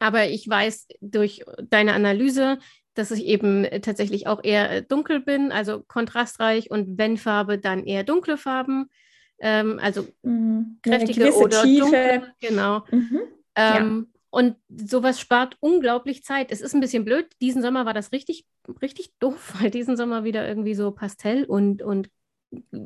[0.00, 2.58] aber ich weiß durch deine Analyse,
[2.92, 8.04] dass ich eben tatsächlich auch eher dunkel bin, also kontrastreich und wenn Farbe, dann eher
[8.04, 8.90] dunkle Farben.
[9.38, 10.78] Ähm, also mhm.
[10.82, 11.80] kräftige oder Tiefe.
[11.80, 12.34] dunkle.
[12.38, 12.84] Genau.
[12.90, 13.20] Mhm.
[13.56, 14.19] Ähm, ja.
[14.30, 16.52] Und sowas spart unglaublich Zeit.
[16.52, 17.26] Es ist ein bisschen blöd.
[17.40, 18.46] Diesen Sommer war das richtig,
[18.80, 22.08] richtig doof, weil diesen Sommer wieder irgendwie so Pastell und, und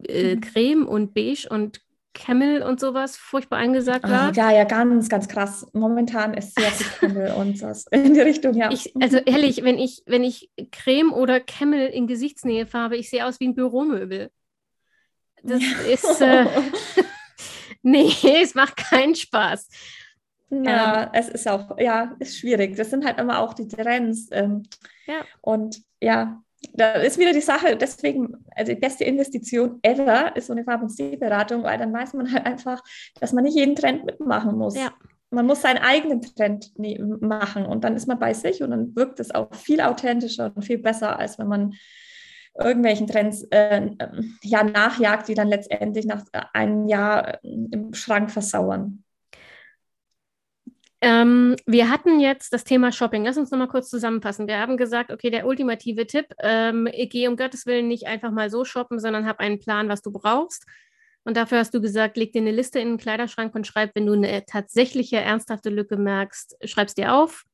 [0.08, 0.40] äh, mhm.
[0.40, 1.80] Creme und Beige und
[2.14, 4.28] Camel und sowas furchtbar eingesagt war.
[4.28, 5.66] Ah, ja, ja, ganz, ganz krass.
[5.72, 8.70] Momentan ist sehr viel Camel und das in die Richtung, ja.
[8.70, 13.26] Ich, also ehrlich, wenn ich, wenn ich Creme oder Camel in Gesichtsnähe farbe, ich sehe
[13.26, 14.30] aus wie ein Büromöbel.
[15.42, 15.92] Das ja.
[15.92, 16.20] ist.
[16.20, 16.46] Äh,
[17.82, 19.68] nee, es macht keinen Spaß.
[20.62, 22.76] Ja, ähm, es ist auch, ja, ist schwierig.
[22.76, 24.28] Das sind halt immer auch die Trends.
[24.30, 24.64] Ähm,
[25.06, 25.24] ja.
[25.40, 26.42] Und ja,
[26.72, 30.82] da ist wieder die Sache, deswegen, also die beste Investition ever ist so eine Farb-
[30.82, 32.82] und Stilberatung, weil dann weiß man halt einfach,
[33.20, 34.76] dass man nicht jeden Trend mitmachen muss.
[34.76, 34.92] Ja.
[35.30, 36.72] Man muss seinen eigenen Trend
[37.20, 40.62] machen und dann ist man bei sich und dann wirkt es auch viel authentischer und
[40.62, 41.74] viel besser, als wenn man
[42.56, 43.90] irgendwelchen Trends äh,
[44.42, 49.03] ja, nachjagt, die dann letztendlich nach einem Jahr im Schrank versauern.
[51.04, 53.24] Ähm, wir hatten jetzt das Thema Shopping.
[53.24, 54.48] Lass uns nochmal kurz zusammenfassen.
[54.48, 58.48] Wir haben gesagt, okay, der ultimative Tipp, ähm, geh um Gottes Willen nicht einfach mal
[58.48, 60.64] so shoppen, sondern hab einen Plan, was du brauchst.
[61.24, 64.06] Und dafür hast du gesagt, leg dir eine Liste in den Kleiderschrank und schreib, wenn
[64.06, 67.44] du eine tatsächliche, ernsthafte Lücke merkst, schreib's dir auf.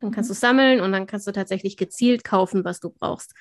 [0.00, 0.34] Dann kannst mhm.
[0.34, 3.32] du sammeln und dann kannst du tatsächlich gezielt kaufen, was du brauchst.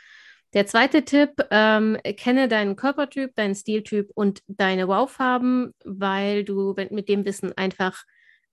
[0.54, 7.10] Der zweite Tipp, ähm, kenne deinen Körpertyp, deinen Stiltyp und deine Wow-Farben, weil du mit
[7.10, 8.06] dem Wissen einfach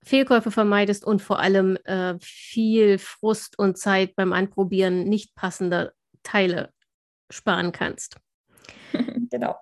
[0.03, 5.93] Fehlkäufe vermeidest und vor allem äh, viel Frust und Zeit beim Anprobieren nicht passender
[6.23, 6.71] Teile
[7.29, 8.17] sparen kannst.
[9.29, 9.55] genau.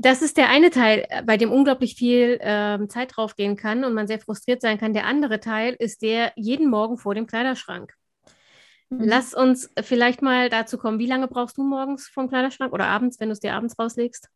[0.00, 3.94] Das ist der eine Teil, äh, bei dem unglaublich viel ähm, Zeit draufgehen kann und
[3.94, 4.94] man sehr frustriert sein kann.
[4.94, 7.94] Der andere Teil ist der jeden Morgen vor dem Kleiderschrank.
[8.90, 9.00] Mhm.
[9.04, 10.98] Lass uns vielleicht mal dazu kommen.
[10.98, 14.28] Wie lange brauchst du morgens vom Kleiderschrank oder abends, wenn du es dir abends rauslegst?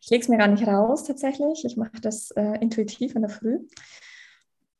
[0.00, 1.64] Ich lege es mir gar nicht raus tatsächlich.
[1.64, 3.58] Ich mache das äh, intuitiv in der Früh.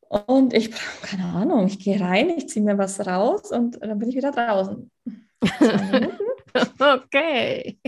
[0.09, 3.99] Und ich brauche keine Ahnung, ich gehe rein, ich ziehe mir was raus und dann
[3.99, 4.91] bin ich wieder draußen.
[6.79, 7.79] okay.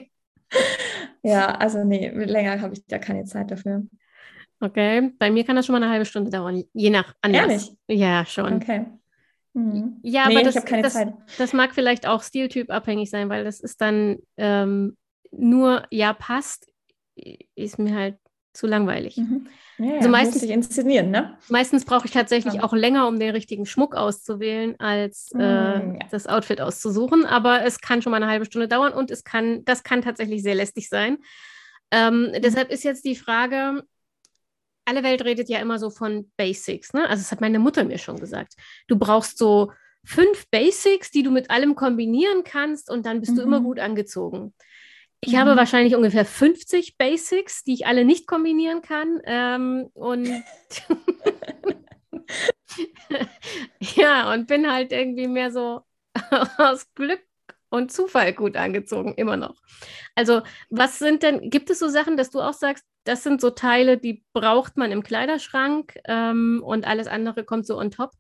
[1.23, 3.87] Ja, also nee, länger habe ich da keine Zeit dafür.
[4.61, 7.41] Okay, bei mir kann das schon mal eine halbe Stunde dauern, je nach Anlass.
[7.43, 7.73] Ehrlich?
[7.89, 8.55] Ja, schon.
[8.55, 8.85] Okay.
[9.55, 9.99] Mhm.
[10.03, 11.07] Ja, nee, aber das, das,
[11.39, 14.97] das, mag vielleicht auch Stiltyp abhängig sein, weil das ist dann ähm,
[15.33, 16.70] nur, ja, passt,
[17.55, 18.17] ist mir halt
[18.53, 19.17] zu langweilig.
[19.17, 19.47] Mhm.
[19.79, 21.39] Ja, also meistens inszenieren, ne?
[21.49, 22.63] Meistens brauche ich tatsächlich ja.
[22.65, 25.99] auch länger, um den richtigen Schmuck auszuwählen, als mhm, äh, ja.
[26.11, 27.25] das Outfit auszusuchen.
[27.25, 30.43] Aber es kann schon mal eine halbe Stunde dauern und es kann, das kann tatsächlich
[30.43, 31.19] sehr lästig sein.
[31.91, 32.43] Ähm, mhm.
[32.43, 33.83] Deshalb ist jetzt die Frage,
[34.85, 37.09] alle Welt redet ja immer so von Basics, ne?
[37.09, 38.55] Also das hat meine Mutter mir schon gesagt.
[38.89, 39.73] Du brauchst so
[40.05, 43.65] fünf Basics, die du mit allem kombinieren kannst und dann bist du immer mhm.
[43.65, 44.55] gut angezogen.
[45.21, 45.39] Ich mhm.
[45.39, 49.21] habe wahrscheinlich ungefähr 50 Basics, die ich alle nicht kombinieren kann.
[49.25, 50.29] Ähm, und
[53.97, 55.83] ja, und bin halt irgendwie mehr so
[56.59, 57.21] aus Glück
[57.69, 59.57] und Zufall gut angezogen, immer noch.
[60.15, 63.51] Also, was sind denn, gibt es so Sachen, dass du auch sagst, das sind so
[63.51, 68.13] Teile, die braucht man im Kleiderschrank ähm, und alles andere kommt so on top?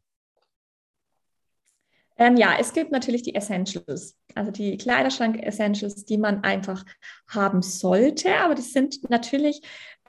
[2.21, 6.85] Ähm, ja, es gibt natürlich die Essentials, also die Kleiderschrank-Essentials, die man einfach
[7.27, 9.63] haben sollte, aber die sind natürlich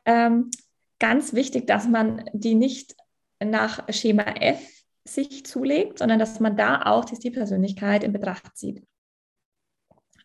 [0.03, 0.51] ähm,
[0.99, 2.97] ganz wichtig, dass man die nicht
[3.41, 4.61] nach Schema F
[5.05, 8.83] sich zulegt, sondern dass man da auch die Stilpersönlichkeit in Betracht zieht.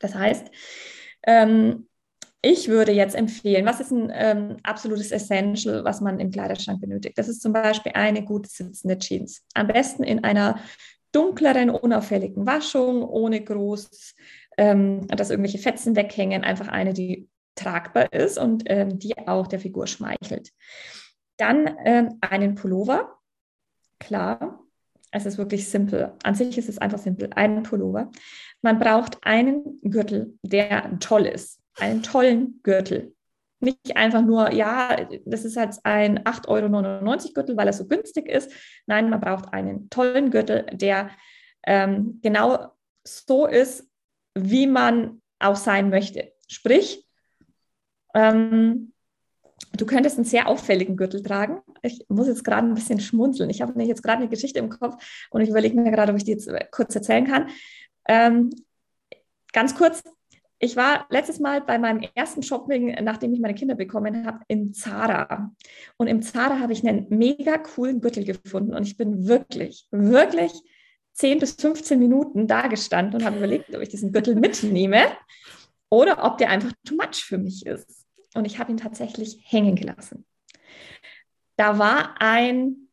[0.00, 0.50] Das heißt,
[1.22, 1.88] ähm,
[2.42, 7.16] ich würde jetzt empfehlen, was ist ein ähm, absolutes Essential, was man im Kleiderschrank benötigt?
[7.16, 9.44] Das ist zum Beispiel eine gut sitzende Jeans.
[9.54, 10.60] Am besten in einer
[11.16, 14.14] dunkleren, unauffälligen Waschung, ohne groß,
[14.58, 16.44] ähm, dass irgendwelche Fetzen weghängen.
[16.44, 20.52] Einfach eine, die tragbar ist und ähm, die auch der Figur schmeichelt.
[21.38, 23.18] Dann ähm, einen Pullover,
[23.98, 24.60] klar,
[25.10, 26.12] es ist wirklich simpel.
[26.22, 27.30] An sich ist es einfach simpel.
[27.34, 28.10] Einen Pullover.
[28.60, 31.60] Man braucht einen Gürtel, der toll ist.
[31.78, 33.15] Einen tollen Gürtel.
[33.60, 38.28] Nicht einfach nur, ja, das ist halt ein 8,99 Euro Gürtel, weil er so günstig
[38.28, 38.52] ist.
[38.86, 41.10] Nein, man braucht einen tollen Gürtel, der
[41.66, 42.72] ähm, genau
[43.04, 43.88] so ist,
[44.34, 46.32] wie man auch sein möchte.
[46.48, 47.06] Sprich,
[48.14, 48.92] ähm,
[49.76, 51.60] du könntest einen sehr auffälligen Gürtel tragen.
[51.82, 53.50] Ich muss jetzt gerade ein bisschen schmunzeln.
[53.50, 56.24] Ich habe jetzt gerade eine Geschichte im Kopf und ich überlege mir gerade, ob ich
[56.24, 57.48] die jetzt äh, kurz erzählen kann.
[58.08, 58.50] Ähm,
[59.52, 60.02] ganz kurz,
[60.58, 64.72] ich war letztes Mal bei meinem ersten Shopping, nachdem ich meine Kinder bekommen habe, in
[64.72, 65.52] Zara.
[65.98, 70.52] Und im Zara habe ich einen mega coolen Gürtel gefunden und ich bin wirklich, wirklich
[71.14, 75.02] 10 bis 15 Minuten da gestanden und habe überlegt, ob ich diesen Gürtel mitnehme
[75.90, 79.76] oder ob der einfach too much für mich ist und ich habe ihn tatsächlich hängen
[79.76, 80.26] gelassen.
[81.56, 82.88] Da war ein,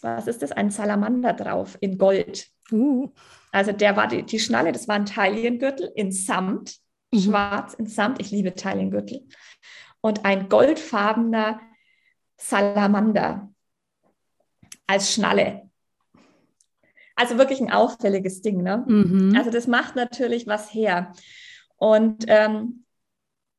[0.00, 2.48] was ist das, ein Salamander drauf in Gold.
[2.70, 3.10] Uh.
[3.52, 6.76] Also der war die, die Schnalle, das war ein Taillengürtel in Samt,
[7.12, 7.20] mhm.
[7.20, 8.20] schwarz in Samt.
[8.20, 9.26] Ich liebe Taillengürtel.
[10.00, 11.60] Und ein goldfarbener
[12.36, 13.52] Salamander
[14.86, 15.68] als Schnalle.
[17.16, 18.62] Also wirklich ein auffälliges Ding.
[18.62, 18.84] Ne?
[18.86, 19.34] Mhm.
[19.36, 21.12] Also das macht natürlich was her.
[21.76, 22.84] Und ähm,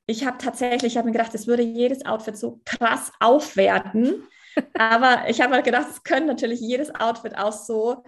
[0.05, 4.23] ich habe tatsächlich, ich habe mir gedacht, es würde jedes Outfit so krass aufwerten.
[4.73, 8.03] Aber ich habe halt gedacht, es könnte natürlich jedes Outfit auch so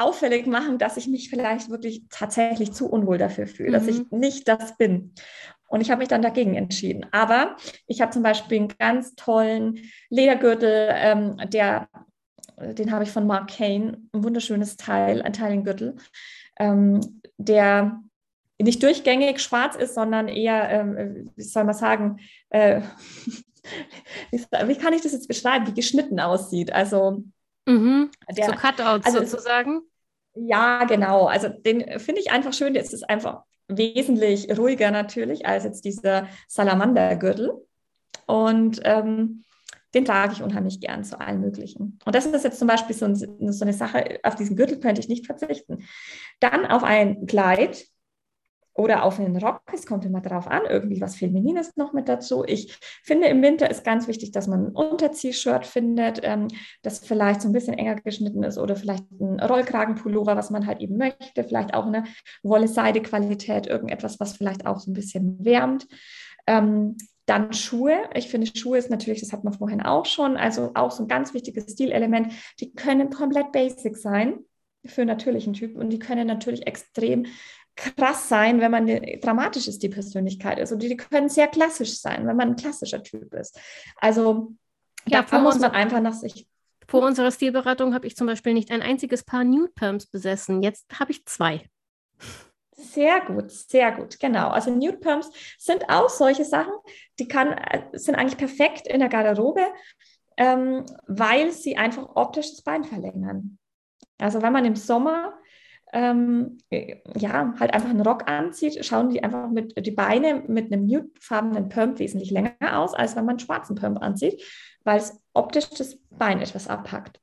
[0.00, 3.72] auffällig machen, dass ich mich vielleicht wirklich tatsächlich zu unwohl dafür fühle, mhm.
[3.72, 4.18] dass ich mhm.
[4.18, 5.14] nicht das bin.
[5.68, 7.06] Und ich habe mich dann dagegen entschieden.
[7.12, 9.78] Aber ich habe zum Beispiel einen ganz tollen
[10.08, 11.88] Ledergürtel, ähm, der,
[12.58, 15.96] den habe ich von Mark Kane, ein wunderschönes Teil, ein Teilengürtel,
[16.58, 18.00] ähm, der
[18.60, 22.18] nicht durchgängig schwarz ist, sondern eher, ähm, wie soll man sagen,
[22.50, 22.82] äh,
[24.32, 26.72] wie kann ich das jetzt beschreiben, wie geschnitten aussieht.
[26.72, 27.22] Also
[27.66, 28.10] mhm.
[28.28, 29.82] der, so Cutouts also, sozusagen.
[30.34, 31.26] Ja, genau.
[31.26, 32.74] Also den finde ich einfach schön.
[32.74, 37.52] Jetzt ist einfach wesentlich ruhiger natürlich als jetzt dieser Salamander-Gürtel.
[38.26, 39.44] Und ähm,
[39.94, 41.98] den trage ich unheimlich gern zu allen möglichen.
[42.04, 45.00] Und das ist jetzt zum Beispiel so, ein, so eine Sache, auf diesen Gürtel könnte
[45.00, 45.84] ich nicht verzichten.
[46.38, 47.84] Dann auf ein Kleid,
[48.74, 49.62] oder auf einen Rock.
[49.72, 52.44] Es kommt immer darauf an, irgendwie was Feminines noch mit dazu.
[52.46, 56.48] Ich finde, im Winter ist ganz wichtig, dass man ein Unterziehshirt findet, ähm,
[56.82, 60.80] das vielleicht so ein bisschen enger geschnitten ist oder vielleicht ein Rollkragenpullover, was man halt
[60.80, 61.44] eben möchte.
[61.44, 62.04] Vielleicht auch eine
[62.42, 65.86] Wolle-Seide-Qualität, irgendetwas, was vielleicht auch so ein bisschen wärmt.
[66.46, 66.96] Ähm,
[67.26, 68.08] dann Schuhe.
[68.14, 71.08] Ich finde, Schuhe ist natürlich, das hat man vorhin auch schon, also auch so ein
[71.08, 72.32] ganz wichtiges Stilelement.
[72.58, 74.40] Die können komplett basic sein
[74.84, 77.26] für natürlichen Typen und die können natürlich extrem
[77.80, 78.86] krass sein, wenn man
[79.20, 80.72] dramatisch ist, die Persönlichkeit ist.
[80.72, 83.58] Und die, die können sehr klassisch sein, wenn man ein klassischer Typ ist.
[83.96, 84.54] Also
[85.06, 86.46] ja, da muss man einfach nach sich.
[86.86, 90.62] Vor unserer Stilberatung habe ich zum Beispiel nicht ein einziges Paar Nude Perms besessen.
[90.62, 91.64] Jetzt habe ich zwei.
[92.72, 94.48] Sehr gut, sehr gut, genau.
[94.48, 96.72] Also Nude Perms sind auch solche Sachen,
[97.18, 97.54] die kann,
[97.92, 99.66] sind eigentlich perfekt in der Garderobe,
[100.36, 103.58] ähm, weil sie einfach optisch das Bein verlängern.
[104.18, 105.34] Also wenn man im Sommer
[105.92, 110.86] ähm, ja, halt einfach einen Rock anzieht, schauen die einfach mit die Beine mit einem
[110.86, 114.42] nudefarbenen Pump wesentlich länger aus, als wenn man einen schwarzen Pump anzieht,
[114.84, 117.20] weil es optisch das Bein etwas abpackt.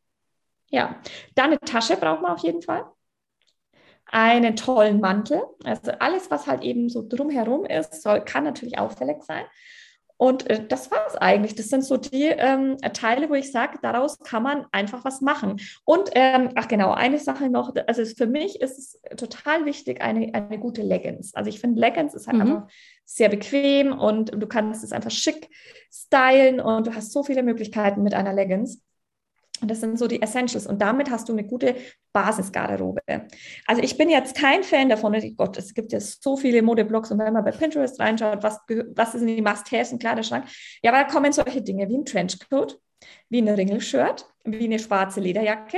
[0.70, 1.01] Ja,
[1.36, 2.86] dann eine Tasche braucht man auf jeden Fall.
[4.05, 5.41] Einen tollen Mantel.
[5.63, 9.45] Also alles, was halt eben so drumherum ist, soll, kann natürlich auffällig sein.
[10.18, 11.55] Und äh, das war es eigentlich.
[11.55, 15.59] Das sind so die ähm, Teile, wo ich sage, daraus kann man einfach was machen.
[15.86, 20.34] Und ähm, ach genau, eine Sache noch, also für mich ist es total wichtig, eine,
[20.34, 21.36] eine gute Leggings.
[21.36, 22.41] Also ich finde, Leggings ist halt mhm.
[22.41, 22.68] einfach
[23.05, 25.49] sehr bequem und du kannst es einfach schick
[25.91, 28.82] stylen und du hast so viele Möglichkeiten mit einer Leggings.
[29.62, 30.68] Und das sind so die Essentials.
[30.68, 31.76] Und damit hast du eine gute
[32.14, 33.01] Basisgarderobe.
[33.66, 35.16] Also ich bin jetzt kein Fan davon.
[35.16, 37.12] Oh Gott, es gibt ja so viele Modeblogs.
[37.12, 38.60] Und wenn man bei Pinterest reinschaut, was,
[38.95, 40.45] was ist in die Must-Haves im Kleiderschrank?
[40.84, 42.80] Ja, aber da kommen solche Dinge wie ein Trenchcoat,
[43.30, 45.78] wie ein Ringelshirt, wie eine schwarze Lederjacke.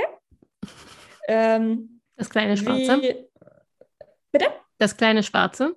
[1.27, 3.01] Ähm, Das kleine Schwarze.
[3.01, 3.27] Wie,
[4.31, 4.47] bitte?
[4.77, 5.75] Das kleine Schwarze.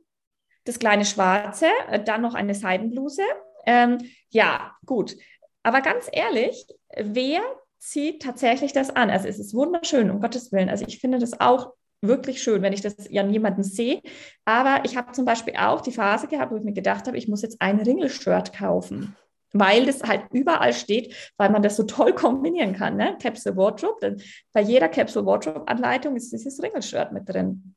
[0.64, 3.22] Das kleine Schwarze, äh, dann noch eine Seidenbluse.
[3.66, 3.98] Ähm,
[4.30, 5.16] ja, gut.
[5.62, 7.40] Aber ganz ehrlich, wer
[7.82, 9.10] zieht tatsächlich das an?
[9.10, 10.68] Also es ist wunderschön, um Gottes Willen.
[10.68, 14.00] Also ich finde das auch wirklich schön, wenn ich das an jemanden sehe.
[14.44, 17.28] Aber ich habe zum Beispiel auch die Phase gehabt, wo ich mir gedacht habe, ich
[17.28, 19.16] muss jetzt ein Ringelshirt kaufen
[19.54, 22.96] weil das halt überall steht, weil man das so toll kombinieren kann.
[22.96, 23.18] Ne?
[23.20, 24.22] Capsule Wardrobe, denn
[24.54, 27.74] bei jeder Capsule Wardrobe Anleitung ist dieses Ringelshirt mit drin.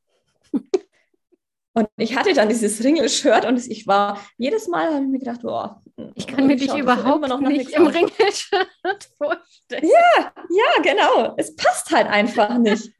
[1.76, 5.42] und ich hatte dann dieses Ringelshirt und ich war jedes Mal habe ich mir gedacht,
[5.42, 5.82] boah,
[6.16, 8.70] ich kann mir dich überhaupt noch nicht im Ringelshirt
[9.18, 9.84] vorstellen.
[9.84, 11.34] Ja, ja, genau.
[11.36, 12.92] Es passt halt einfach nicht.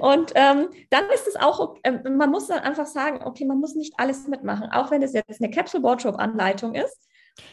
[0.00, 3.74] Und ähm, dann ist es auch, äh, man muss dann einfach sagen, okay, man muss
[3.74, 7.08] nicht alles mitmachen, auch wenn es jetzt eine Capsule Wardrobe Anleitung ist.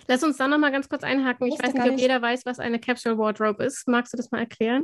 [0.07, 1.47] Lass uns da nochmal ganz kurz einhaken.
[1.47, 2.01] Ich, weiß nicht, ob nicht.
[2.01, 3.87] jeder weiß, was eine Capsule Wardrobe ist.
[3.87, 4.83] Magst du das mal erklären?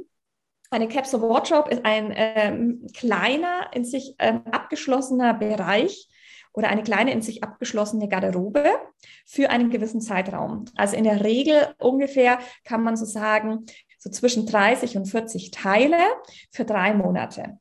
[0.70, 6.09] Eine Capsule Wardrobe ist ein ähm, kleiner, in sich ähm, abgeschlossener Bereich
[6.51, 8.65] oder eine kleine, in sich abgeschlossene Garderobe
[9.26, 10.65] für einen gewissen Zeitraum.
[10.76, 13.65] Also in der Regel ungefähr kann man so sagen,
[13.97, 15.97] so zwischen 30 und 40 Teile
[16.51, 17.59] für drei Monate.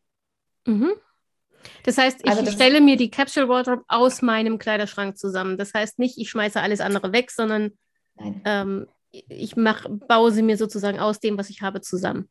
[0.66, 0.92] Mhm.
[1.84, 5.59] Das heißt, ich also das stelle mir die Capsule Wardrobe aus meinem Kleiderschrank zusammen.
[5.59, 7.72] Das heißt nicht, ich schmeiße alles andere weg, sondern
[8.44, 12.28] ähm, ich mach, baue sie mir sozusagen aus dem, was ich habe, zusammen.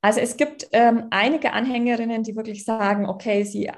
[0.00, 3.70] Also es gibt ähm, einige Anhängerinnen, die wirklich sagen, okay, sie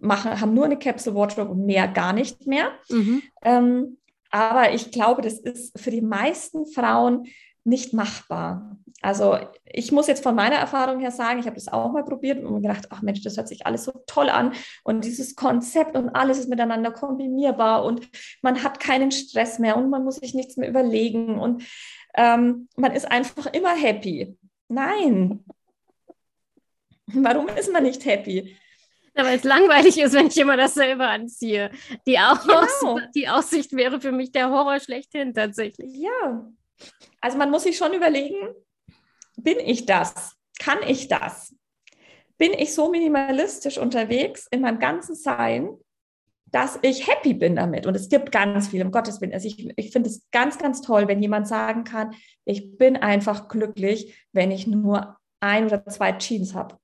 [0.00, 2.70] machen, haben nur eine Capsule Wardrobe und mehr gar nicht mehr.
[2.88, 3.22] Mhm.
[3.42, 3.98] Ähm,
[4.30, 7.26] aber ich glaube, das ist für die meisten Frauen
[7.64, 8.76] nicht machbar.
[9.00, 12.42] Also ich muss jetzt von meiner Erfahrung her sagen, ich habe das auch mal probiert
[12.42, 16.08] und gedacht, ach Mensch, das hört sich alles so toll an und dieses Konzept und
[16.10, 18.08] alles ist miteinander kombinierbar und
[18.42, 21.62] man hat keinen Stress mehr und man muss sich nichts mehr überlegen und
[22.16, 24.36] ähm, man ist einfach immer happy.
[24.68, 25.44] Nein.
[27.06, 28.56] Warum ist man nicht happy?
[29.14, 31.70] Weil es langweilig ist, wenn ich immer dasselbe anziehe.
[32.06, 33.00] Die, Aus genau.
[33.14, 35.90] die Aussicht wäre für mich der Horror schlechthin tatsächlich.
[35.96, 36.48] Ja,
[37.20, 38.54] also man muss sich schon überlegen,
[39.36, 40.36] bin ich das?
[40.58, 41.54] Kann ich das?
[42.36, 45.76] Bin ich so minimalistisch unterwegs in meinem ganzen Sein,
[46.50, 47.86] dass ich happy bin damit?
[47.86, 49.32] Und es gibt ganz viel, um Gottes Willen.
[49.32, 53.48] Also ich, ich finde es ganz, ganz toll, wenn jemand sagen kann, ich bin einfach
[53.48, 56.76] glücklich, wenn ich nur ein oder zwei Jeans habe.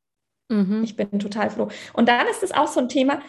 [0.50, 0.82] Mhm.
[0.84, 1.68] Ich bin total froh.
[1.94, 3.20] Und dann ist es auch so ein Thema,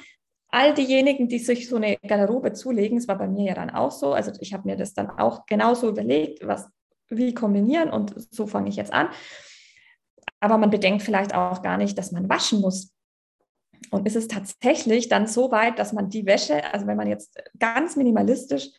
[0.50, 3.92] all diejenigen, die sich so eine Garderobe zulegen, es war bei mir ja dann auch
[3.92, 6.70] so, also ich habe mir das dann auch genauso überlegt, was
[7.10, 9.10] wie kombinieren und so fange ich jetzt an.
[10.40, 12.95] Aber man bedenkt vielleicht auch gar nicht, dass man waschen muss.
[13.92, 17.38] Und ist es tatsächlich dann so weit, dass man die Wäsche, also wenn man jetzt
[17.60, 18.70] ganz minimalistisch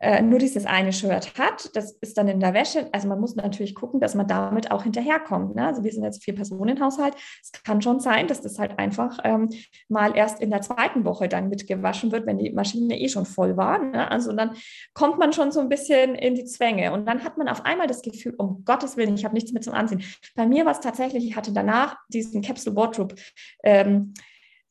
[0.00, 1.70] äh, nur dieses eine Shirt hat.
[1.74, 2.88] Das ist dann in der Wäsche.
[2.92, 5.54] Also man muss natürlich gucken, dass man damit auch hinterherkommt.
[5.54, 5.66] Ne?
[5.66, 7.14] Also wir sind jetzt vier Personen Haushalt.
[7.42, 9.50] Es kann schon sein, dass das halt einfach ähm,
[9.88, 13.56] mal erst in der zweiten Woche dann mitgewaschen wird, wenn die Maschine eh schon voll
[13.56, 13.78] war.
[13.78, 14.10] Ne?
[14.10, 14.52] Also dann
[14.94, 17.86] kommt man schon so ein bisschen in die Zwänge und dann hat man auf einmal
[17.86, 20.02] das Gefühl, um Gottes Willen, ich habe nichts mehr zum Anziehen.
[20.34, 23.16] Bei mir war es tatsächlich, ich hatte danach diesen Capsule Wardrobe
[23.62, 24.14] ähm,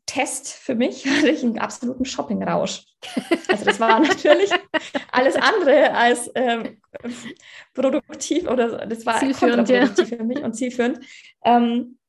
[0.10, 2.84] Test für mich hatte ich einen absoluten Shoppingrausch.
[3.47, 4.49] Also das war natürlich
[5.12, 6.82] alles andere als ähm,
[7.74, 10.18] produktiv oder das war kontraproduktiv ja.
[10.18, 10.99] für mich und zielführend.
[11.45, 11.99] Ähm,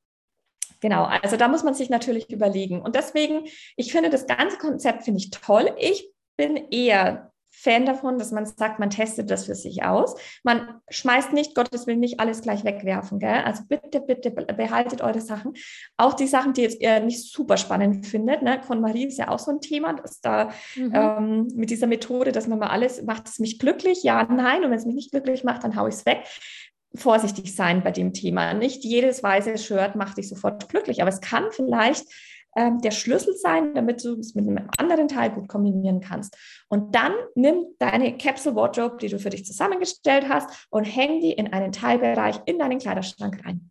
[0.81, 2.81] genau, also da muss man sich natürlich überlegen.
[2.81, 3.47] Und deswegen,
[3.77, 5.75] ich finde das ganze Konzept finde ich toll.
[5.79, 10.15] Ich bin eher Fan davon, dass man sagt, man testet das für sich aus.
[10.45, 13.19] Man schmeißt nicht, Gottes Willen, nicht alles gleich wegwerfen.
[13.19, 13.43] Gell?
[13.45, 15.55] Also bitte, bitte behaltet eure Sachen.
[15.97, 18.43] Auch die Sachen, die jetzt eher nicht super spannend findet.
[18.43, 18.61] Ne?
[18.67, 20.93] Con Marie ist ja auch so ein Thema, dass da mhm.
[20.95, 24.03] ähm, mit dieser Methode, dass man mal alles, macht es mich glücklich?
[24.05, 24.65] Ja, nein.
[24.65, 26.25] Und wenn es mich nicht glücklich macht, dann haue ich es weg
[26.95, 28.53] vorsichtig sein bei dem Thema.
[28.55, 32.05] Nicht jedes weiße Shirt macht dich sofort glücklich, aber es kann vielleicht
[32.57, 36.37] ähm, der Schlüssel sein, damit du es mit einem anderen Teil gut kombinieren kannst.
[36.69, 41.33] Und dann nimm deine Capsule Wardrobe, die du für dich zusammengestellt hast, und häng die
[41.33, 43.71] in einen Teilbereich in deinen Kleiderschrank rein.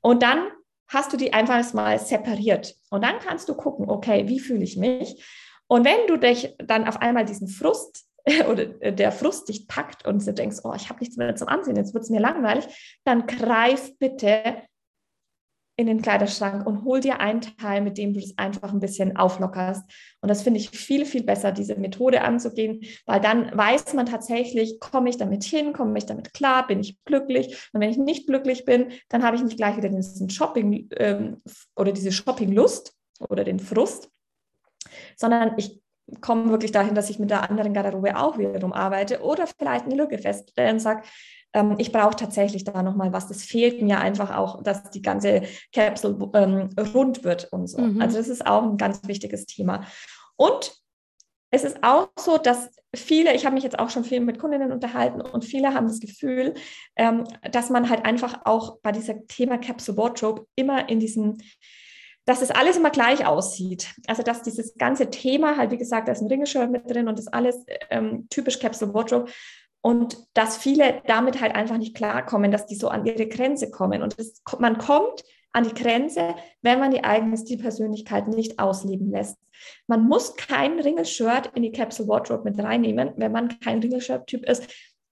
[0.00, 0.48] Und dann
[0.88, 2.74] hast du die einfach mal separiert.
[2.90, 5.24] Und dann kannst du gucken, okay, wie fühle ich mich?
[5.66, 8.06] Und wenn du dich dann auf einmal diesen Frust
[8.48, 11.76] oder der Frust dich packt und du denkst, oh, ich habe nichts mehr zum Ansehen,
[11.76, 12.66] jetzt wird es mir langweilig,
[13.04, 14.62] dann greif bitte
[15.76, 19.16] in den Kleiderschrank und hol dir einen Teil, mit dem du das einfach ein bisschen
[19.16, 19.82] auflockerst.
[20.20, 24.78] Und das finde ich viel, viel besser, diese Methode anzugehen, weil dann weiß man tatsächlich,
[24.78, 27.70] komme ich damit hin, komme ich damit klar, bin ich glücklich.
[27.72, 31.42] Und wenn ich nicht glücklich bin, dann habe ich nicht gleich wieder diesen Shopping ähm,
[31.74, 32.94] oder diese Shopping-Lust
[33.28, 34.10] oder den Frust,
[35.16, 35.80] sondern ich
[36.20, 39.96] komme wirklich dahin, dass ich mit der anderen Garderobe auch wiederum arbeite oder vielleicht eine
[39.96, 41.02] Lücke feststelle und sage,
[41.78, 43.28] ich brauche tatsächlich da nochmal was.
[43.28, 45.42] Das fehlt mir einfach auch, dass die ganze
[45.72, 47.80] Capsule ähm, rund wird und so.
[47.80, 48.00] Mhm.
[48.02, 49.84] Also das ist auch ein ganz wichtiges Thema.
[50.36, 50.74] Und
[51.50, 54.72] es ist auch so, dass viele, ich habe mich jetzt auch schon viel mit Kundinnen
[54.72, 56.54] unterhalten und viele haben das Gefühl,
[56.96, 61.38] ähm, dass man halt einfach auch bei diesem Thema Capsule Wardrobe immer in diesem
[62.26, 63.94] dass es alles immer gleich aussieht.
[64.06, 67.18] Also dass dieses ganze Thema halt, wie gesagt, da ist ein Ringelshirt mit drin und
[67.18, 69.30] das alles ähm, typisch Capsule Wardrobe
[69.84, 74.02] und dass viele damit halt einfach nicht klarkommen, dass die so an ihre Grenze kommen.
[74.02, 75.22] Und das, man kommt
[75.52, 79.36] an die Grenze, wenn man die eigene Stilpersönlichkeit nicht ausleben lässt.
[79.86, 83.12] Man muss kein Ringelshirt in die Capsule Wardrobe mit reinnehmen.
[83.16, 84.66] Wenn man kein Ringelshirt-Typ ist,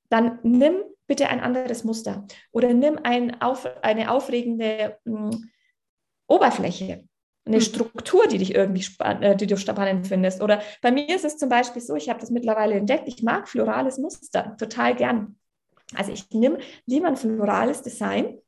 [0.08, 5.50] dann nimm bitte ein anderes Muster oder nimm ein auf, eine aufregende mh, hm,
[6.28, 7.04] Oberfläche,
[7.44, 7.60] eine mhm.
[7.60, 10.42] Struktur, die dich irgendwie spann, äh, die du spannend findest.
[10.42, 13.48] Oder bei mir ist es zum Beispiel so, ich habe das mittlerweile entdeckt, ich mag
[13.48, 15.36] florales Muster total gern.
[15.94, 18.38] Also ich nehme lieber ein florales Design,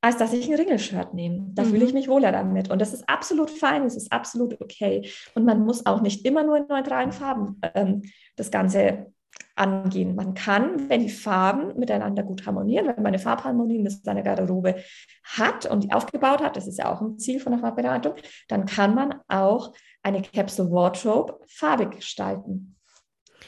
[0.00, 1.46] als dass ich ein Ringelshirt nehme.
[1.54, 1.70] Da mhm.
[1.70, 2.70] fühle ich mich wohler damit.
[2.70, 5.08] Und das ist absolut fein, es ist absolut okay.
[5.34, 8.02] Und man muss auch nicht immer nur in neutralen Farben ähm,
[8.36, 9.12] das Ganze
[9.56, 10.14] angehen.
[10.14, 14.76] Man kann, wenn die Farben miteinander gut harmonieren, wenn man eine Farbharmonie in seiner Garderobe
[15.24, 18.14] hat und die aufgebaut hat, das ist ja auch ein Ziel von der Farbberatung,
[18.48, 19.72] dann kann man auch
[20.02, 22.76] eine Capsule Wardrobe farbig gestalten.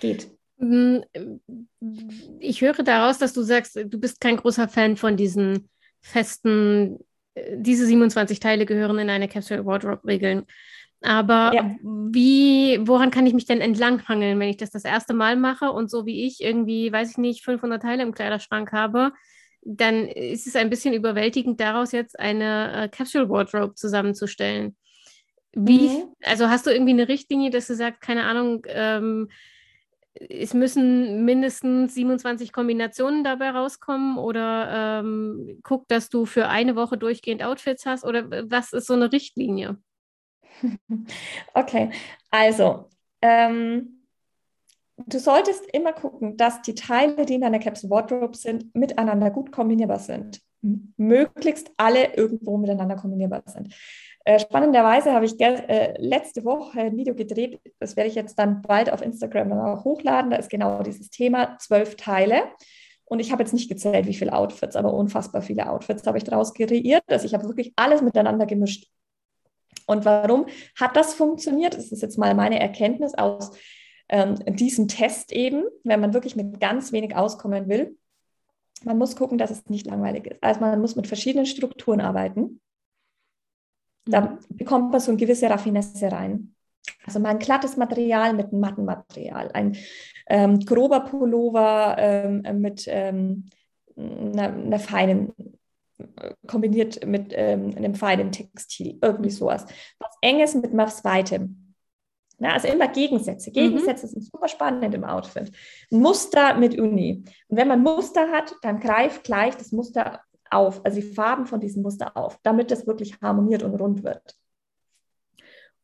[0.00, 0.30] Geht.
[0.58, 0.98] Mm,
[2.40, 5.68] ich höre daraus, dass du sagst, du bist kein großer Fan von diesen
[6.00, 6.98] festen,
[7.34, 10.44] äh, diese 27 Teile gehören in eine Capsule Wardrobe Regeln.
[11.00, 11.76] Aber ja.
[11.82, 15.90] wie, woran kann ich mich denn entlanghangeln, wenn ich das das erste Mal mache und
[15.90, 19.12] so wie ich irgendwie, weiß ich nicht, 500 Teile im Kleiderschrank habe,
[19.62, 24.76] dann ist es ein bisschen überwältigend, daraus jetzt eine äh, Capsule Wardrobe zusammenzustellen.
[25.52, 26.12] Wie, mhm.
[26.22, 29.28] also hast du irgendwie eine Richtlinie, dass du sagst, keine Ahnung, ähm,
[30.14, 36.98] es müssen mindestens 27 Kombinationen dabei rauskommen oder ähm, guck, dass du für eine Woche
[36.98, 39.78] durchgehend Outfits hast oder was ist so eine Richtlinie?
[41.54, 41.90] Okay,
[42.30, 42.88] also
[43.22, 44.04] ähm,
[45.06, 49.52] du solltest immer gucken, dass die Teile, die in deiner Capsule Wardrobe sind, miteinander gut
[49.52, 50.40] kombinierbar sind.
[50.96, 53.74] Möglichst alle irgendwo miteinander kombinierbar sind.
[54.24, 58.60] Äh, spannenderweise habe ich äh, letzte Woche ein Video gedreht, das werde ich jetzt dann
[58.60, 60.30] bald auf Instagram hochladen.
[60.30, 62.42] Da ist genau dieses Thema, zwölf Teile.
[63.06, 66.24] Und ich habe jetzt nicht gezählt, wie viele Outfits, aber unfassbar viele Outfits habe ich
[66.24, 67.04] daraus kreiert.
[67.06, 68.88] Also ich habe wirklich alles miteinander gemischt.
[69.88, 71.74] Und warum hat das funktioniert?
[71.74, 73.52] Das ist jetzt mal meine Erkenntnis aus
[74.10, 77.96] ähm, diesem Test eben, wenn man wirklich mit ganz wenig auskommen will.
[78.84, 80.42] Man muss gucken, dass es nicht langweilig ist.
[80.42, 82.60] Also man muss mit verschiedenen Strukturen arbeiten.
[84.04, 84.38] Da mhm.
[84.50, 86.54] bekommt man so eine gewisse Raffinesse rein.
[87.06, 89.76] Also mal ein glattes Material mit einem matten Material, ein
[90.26, 93.46] ähm, grober Pullover ähm, mit ähm,
[93.96, 95.32] einer, einer, feinen
[96.46, 99.66] kombiniert mit ähm, einem feinen Textil, irgendwie sowas.
[99.98, 101.74] Was Enges mit was Weitem.
[102.38, 103.50] Na, also immer Gegensätze.
[103.50, 104.10] Gegensätze mhm.
[104.10, 105.50] sind super spannend im Outfit.
[105.90, 107.24] Muster mit Uni.
[107.48, 110.20] Und wenn man Muster hat, dann greift gleich das Muster
[110.50, 114.36] auf, also die Farben von diesem Muster auf, damit das wirklich harmoniert und rund wird.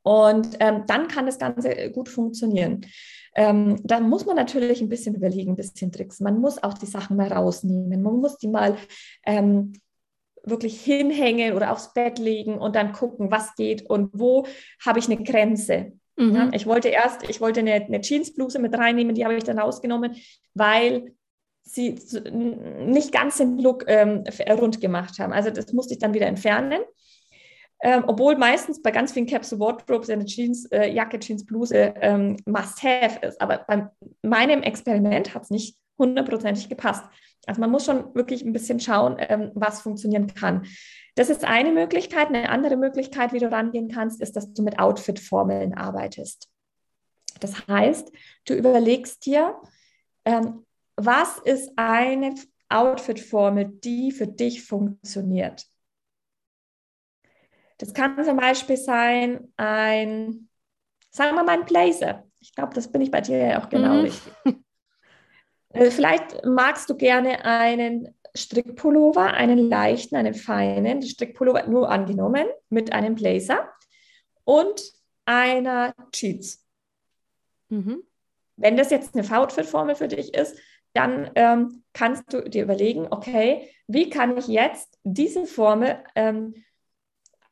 [0.03, 2.83] Und ähm, dann kann das Ganze gut funktionieren.
[3.35, 6.25] Ähm, da muss man natürlich ein bisschen überlegen, ein bisschen tricksen.
[6.25, 8.03] Man muss auch die Sachen mal rausnehmen.
[8.03, 8.77] Man muss die mal
[9.25, 9.73] ähm,
[10.45, 14.47] wirklich hinhängen oder aufs Bett legen und dann gucken, was geht und wo
[14.85, 15.93] habe ich eine Grenze.
[16.17, 16.35] Mhm.
[16.35, 19.59] Ja, ich wollte erst, ich wollte eine, eine Jeansbluse mit reinnehmen, die habe ich dann
[19.59, 20.17] rausgenommen,
[20.55, 21.15] weil
[21.63, 21.99] sie
[22.31, 25.33] nicht ganz den Look ähm, rund gemacht haben.
[25.33, 26.81] Also das musste ich dann wieder entfernen.
[27.83, 33.41] Ähm, obwohl meistens bei ganz vielen Capsule Wardrobes eine Jeansjacke, äh, Jeansbluse ähm, Must-Have ist.
[33.41, 33.89] Aber bei
[34.23, 37.05] meinem Experiment hat es nicht hundertprozentig gepasst.
[37.47, 40.67] Also man muss schon wirklich ein bisschen schauen, ähm, was funktionieren kann.
[41.15, 42.29] Das ist eine Möglichkeit.
[42.29, 46.49] Eine andere Möglichkeit, wie du rangehen kannst, ist, dass du mit Outfit-Formeln arbeitest.
[47.41, 48.11] Das heißt,
[48.47, 49.61] du überlegst dir,
[50.25, 50.65] ähm,
[50.97, 52.35] was ist eine
[52.69, 55.67] Outfit-Formel, die für dich funktioniert.
[57.79, 60.49] Das kann zum Beispiel sein, ein,
[61.11, 62.25] sagen wir mal, ein Blazer.
[62.41, 64.01] Ich glaube, das bin ich bei dir ja auch genau mhm.
[64.01, 64.33] richtig.
[65.75, 72.93] Äh, vielleicht magst du gerne einen Strickpullover, einen leichten, einen feinen Strickpullover nur angenommen mit
[72.93, 73.69] einem Blazer
[74.45, 74.83] und
[75.25, 76.65] einer Jeans.
[77.69, 78.03] Mhm.
[78.57, 80.59] Wenn das jetzt eine Outfit-Formel für dich ist,
[80.93, 86.55] dann ähm, kannst du dir überlegen, okay, wie kann ich jetzt diese Formel ähm,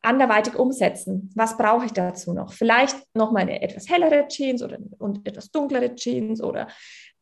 [0.03, 1.31] anderweitig umsetzen.
[1.35, 2.53] Was brauche ich dazu noch?
[2.53, 6.69] Vielleicht noch mal eine etwas hellere Jeans oder und etwas dunklere Jeans oder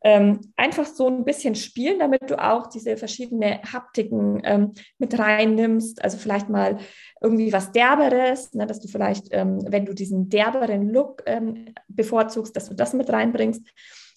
[0.03, 6.03] ähm, einfach so ein bisschen spielen, damit du auch diese verschiedenen Haptiken ähm, mit reinnimmst.
[6.03, 6.77] Also vielleicht mal
[7.21, 12.55] irgendwie was Derberes, ne, dass du vielleicht, ähm, wenn du diesen derberen Look ähm, bevorzugst,
[12.55, 13.61] dass du das mit reinbringst.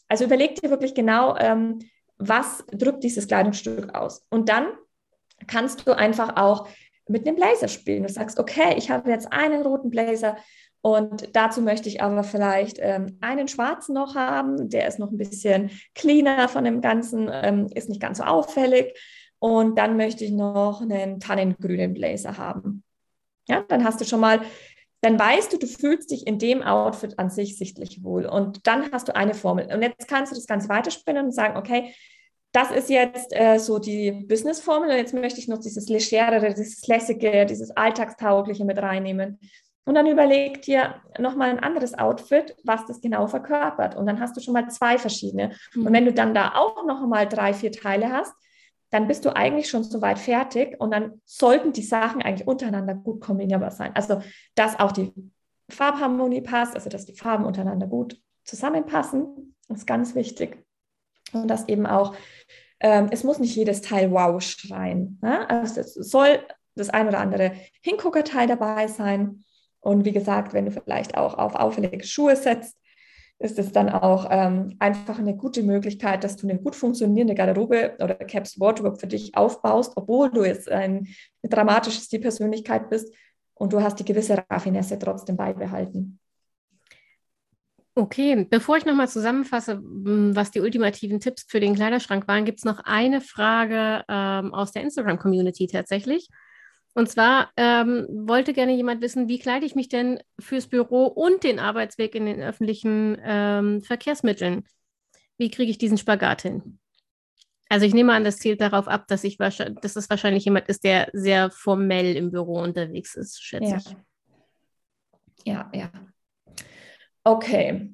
[0.08, 1.80] Also überleg dir wirklich genau, ähm,
[2.16, 4.24] was drückt dieses Kleidungsstück aus.
[4.30, 4.68] Und dann
[5.46, 6.68] kannst du einfach auch
[7.08, 8.04] mit einem Blazer spielen.
[8.04, 10.36] Du sagst, okay, ich habe jetzt einen roten Blazer
[10.86, 14.68] und dazu möchte ich aber vielleicht ähm, einen schwarzen noch haben.
[14.68, 18.94] Der ist noch ein bisschen cleaner von dem Ganzen, ähm, ist nicht ganz so auffällig.
[19.38, 22.84] Und dann möchte ich noch einen tannengrünen Blazer haben.
[23.48, 24.42] Ja, dann hast du schon mal,
[25.00, 28.26] dann weißt du, du fühlst dich in dem Outfit an sich sichtlich wohl.
[28.26, 29.72] Und dann hast du eine Formel.
[29.72, 31.94] Und jetzt kannst du das Ganze weiterspinnen und sagen, okay,
[32.52, 36.86] das ist jetzt äh, so die Business-Formel und jetzt möchte ich noch dieses legerere, dieses
[36.86, 39.40] lässige, dieses alltagstaugliche mit reinnehmen.
[39.86, 43.96] Und dann überleg dir nochmal ein anderes Outfit, was das genau verkörpert.
[43.96, 45.54] Und dann hast du schon mal zwei verschiedene.
[45.74, 45.86] Mhm.
[45.86, 48.32] Und wenn du dann da auch noch mal drei, vier Teile hast,
[48.90, 53.20] dann bist du eigentlich schon soweit fertig und dann sollten die Sachen eigentlich untereinander gut
[53.20, 53.90] kombinierbar sein.
[53.94, 54.22] Also,
[54.54, 55.12] dass auch die
[55.68, 60.64] Farbharmonie passt, also dass die Farben untereinander gut zusammenpassen, ist ganz wichtig.
[61.32, 62.14] Und dass eben auch,
[62.80, 65.18] ähm, es muss nicht jedes Teil wow schreien.
[65.22, 65.48] Ne?
[65.50, 66.38] Also es soll
[66.76, 69.44] das ein oder andere Hinguckerteil dabei sein.
[69.84, 72.78] Und wie gesagt, wenn du vielleicht auch auf auffällige Schuhe setzt,
[73.38, 77.94] ist es dann auch ähm, einfach eine gute Möglichkeit, dass du eine gut funktionierende Garderobe
[78.00, 81.08] oder Caps Wardrobe für dich aufbaust, obwohl du jetzt ein,
[81.42, 83.14] eine dramatische Stilpersönlichkeit bist
[83.52, 86.18] und du hast die gewisse Raffinesse trotzdem beibehalten.
[87.94, 92.64] Okay, bevor ich nochmal zusammenfasse, was die ultimativen Tipps für den Kleiderschrank waren, gibt es
[92.64, 96.28] noch eine Frage ähm, aus der Instagram-Community tatsächlich.
[96.94, 101.42] Und zwar ähm, wollte gerne jemand wissen, wie kleide ich mich denn fürs Büro und
[101.42, 104.64] den Arbeitsweg in den öffentlichen ähm, Verkehrsmitteln?
[105.36, 106.78] Wie kriege ich diesen Spagat hin?
[107.68, 110.84] Also ich nehme an, das zielt darauf ab, dass ich dass es wahrscheinlich jemand ist,
[110.84, 113.76] der sehr formell im Büro unterwegs ist, schätze ja.
[113.78, 113.96] ich.
[115.44, 115.90] Ja, ja.
[117.24, 117.92] Okay.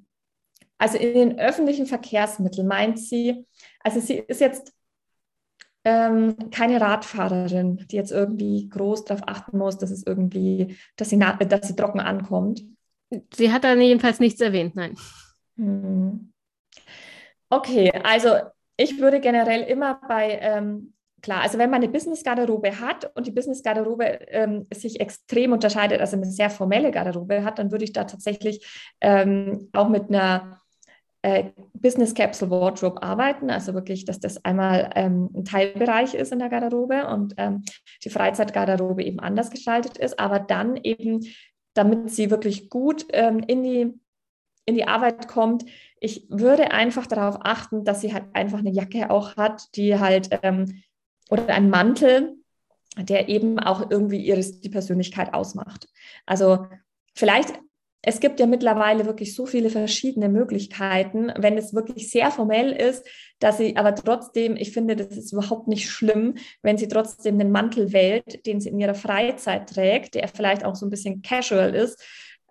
[0.77, 3.47] Also in den öffentlichen Verkehrsmitteln meint sie,
[3.81, 4.73] also sie ist jetzt
[5.85, 11.19] ähm, keine Radfahrerin, die jetzt irgendwie groß darauf achten muss, dass es irgendwie, dass sie,
[11.19, 12.63] dass sie trocken ankommt.
[13.35, 14.97] Sie hat da jedenfalls nichts erwähnt, nein.
[15.57, 16.33] Hm.
[17.49, 18.35] Okay, also
[18.77, 23.33] ich würde generell immer bei ähm, klar, also wenn man eine Business-Garderobe hat und die
[23.33, 28.05] Business-Garderobe ähm, sich extrem unterscheidet, also eine sehr formelle Garderobe hat, dann würde ich da
[28.05, 28.67] tatsächlich
[29.01, 30.61] ähm, auch mit einer
[31.23, 36.39] äh, Business Capsule Wardrobe arbeiten, also wirklich, dass das einmal ähm, ein Teilbereich ist in
[36.39, 37.63] der Garderobe und ähm,
[38.05, 41.27] die Freizeitgarderobe eben anders gestaltet ist, aber dann eben,
[41.75, 44.01] damit sie wirklich gut ähm, in die
[44.67, 45.65] in die Arbeit kommt,
[46.01, 50.29] ich würde einfach darauf achten, dass sie halt einfach eine Jacke auch hat, die halt
[50.43, 50.83] ähm,
[51.29, 52.37] oder ein Mantel,
[52.97, 55.89] der eben auch irgendwie ihre, die Persönlichkeit ausmacht.
[56.27, 56.67] Also
[57.15, 57.59] vielleicht,
[58.03, 63.07] es gibt ja mittlerweile wirklich so viele verschiedene Möglichkeiten, wenn es wirklich sehr formell ist,
[63.41, 67.53] dass sie aber trotzdem, ich finde, das ist überhaupt nicht schlimm, wenn sie trotzdem einen
[67.53, 71.75] Mantel wählt, den sie in ihrer Freizeit trägt, der vielleicht auch so ein bisschen casual
[71.75, 72.03] ist,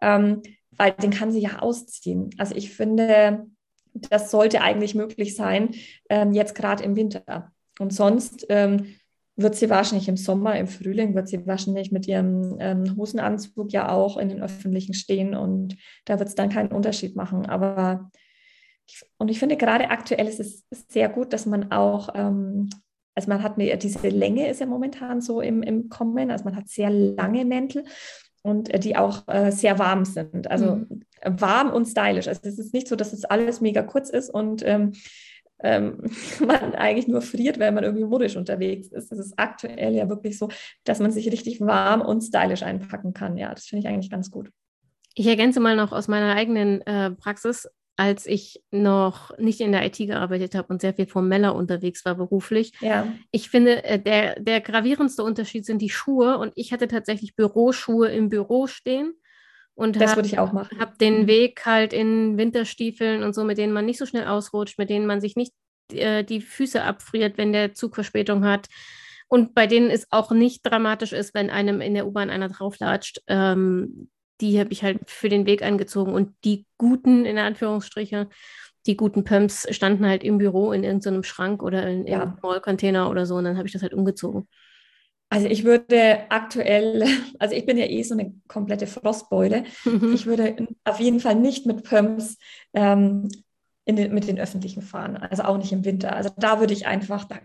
[0.02, 0.42] ähm,
[0.72, 2.30] weil den kann sie ja ausziehen.
[2.38, 3.48] Also ich finde,
[3.94, 5.72] das sollte eigentlich möglich sein,
[6.10, 7.52] ähm, jetzt gerade im Winter.
[7.80, 8.96] Und sonst ähm,
[9.42, 13.90] wird sie wahrscheinlich im Sommer, im Frühling, wird sie wahrscheinlich mit ihrem ähm, Hosenanzug ja
[13.90, 17.46] auch in den Öffentlichen stehen und da wird es dann keinen Unterschied machen.
[17.46, 18.12] Aber
[18.88, 22.70] ich, und ich finde gerade aktuell ist es sehr gut, dass man auch, ähm,
[23.16, 26.56] also man hat eine, diese Länge ist ja momentan so im, im Kommen, also man
[26.56, 27.84] hat sehr lange Mäntel
[28.42, 30.50] und äh, die auch äh, sehr warm sind.
[30.50, 31.06] Also mhm.
[31.24, 32.28] warm und stylisch.
[32.28, 34.94] Also es ist nicht so, dass es alles mega kurz ist und ähm,
[35.64, 36.04] ähm,
[36.46, 39.12] man eigentlich nur friert, wenn man irgendwie modisch unterwegs ist.
[39.12, 40.50] Das ist aktuell ja wirklich so,
[40.84, 43.38] dass man sich richtig warm und stylisch einpacken kann.
[43.38, 44.50] Ja, das finde ich eigentlich ganz gut.
[45.16, 47.68] Ich ergänze mal noch aus meiner eigenen äh, Praxis,
[47.98, 52.16] als ich noch nicht in der IT gearbeitet habe und sehr viel formeller unterwegs war
[52.16, 52.72] beruflich.
[52.80, 53.08] Ja.
[53.32, 58.08] Ich finde, äh, der, der gravierendste Unterschied sind die Schuhe und ich hatte tatsächlich Büroschuhe
[58.08, 59.16] im Büro stehen
[59.80, 60.78] und das hab, würde ich auch machen.
[60.78, 61.28] Habe den mhm.
[61.28, 65.06] Weg halt in Winterstiefeln und so, mit denen man nicht so schnell ausrutscht, mit denen
[65.06, 65.54] man sich nicht
[65.94, 68.68] äh, die Füße abfriert, wenn der Zug Verspätung hat.
[69.30, 73.22] Und bei denen es auch nicht dramatisch ist, wenn einem in der U-Bahn einer drauflatscht.
[73.28, 74.10] Ähm,
[74.42, 76.14] die habe ich halt für den Weg angezogen.
[76.14, 78.28] Und die guten, in Anführungsstriche,
[78.86, 82.24] die guten Pumps standen halt im Büro in irgendeinem Schrank oder in, ja.
[82.24, 83.36] im Mall-Container oder so.
[83.36, 84.50] Und dann habe ich das halt umgezogen.
[85.30, 87.06] Also ich würde aktuell,
[87.40, 89.64] also ich bin ja eh so eine komplette Frostbeule.
[89.86, 90.14] Mhm.
[90.14, 92.38] Ich würde auf jeden Fall nicht mit Pumps
[92.74, 93.30] ähm,
[93.86, 96.16] den, mit den Öffentlichen fahren, also auch nicht im Winter.
[96.16, 97.40] Also da würde ich einfach, da,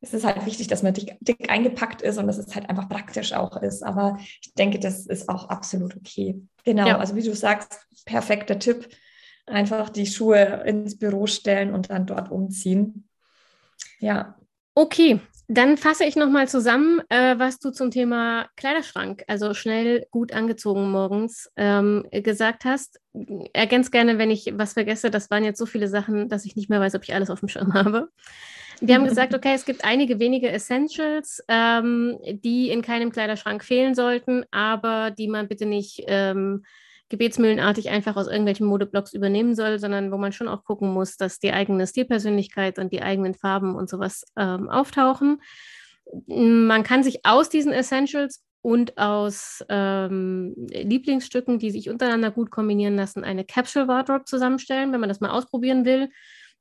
[0.00, 2.88] es ist halt wichtig, dass man dick, dick, eingepackt ist und dass es halt einfach
[2.88, 3.82] praktisch auch ist.
[3.82, 6.40] Aber ich denke, das ist auch absolut okay.
[6.64, 6.98] Genau, ja.
[6.98, 8.88] also wie du sagst, perfekter Tipp.
[9.46, 13.08] Einfach die Schuhe ins Büro stellen und dann dort umziehen.
[13.98, 14.36] Ja.
[14.74, 20.34] Okay, dann fasse ich nochmal zusammen, äh, was du zum Thema Kleiderschrank, also schnell gut
[20.34, 23.00] angezogen morgens, ähm, gesagt hast.
[23.54, 25.10] Ergänz gerne, wenn ich was vergesse.
[25.10, 27.40] Das waren jetzt so viele Sachen, dass ich nicht mehr weiß, ob ich alles auf
[27.40, 28.10] dem Schirm habe.
[28.80, 33.94] Wir haben gesagt, okay, es gibt einige wenige Essentials, ähm, die in keinem Kleiderschrank fehlen
[33.94, 36.62] sollten, aber die man bitte nicht ähm,
[37.08, 41.38] gebetsmühlenartig einfach aus irgendwelchen Modeblocks übernehmen soll, sondern wo man schon auch gucken muss, dass
[41.38, 45.40] die eigene Stilpersönlichkeit und die eigenen Farben und sowas ähm, auftauchen.
[46.26, 52.96] Man kann sich aus diesen Essentials und aus ähm, Lieblingsstücken, die sich untereinander gut kombinieren
[52.96, 56.10] lassen, eine Capsule Wardrobe zusammenstellen, wenn man das mal ausprobieren will.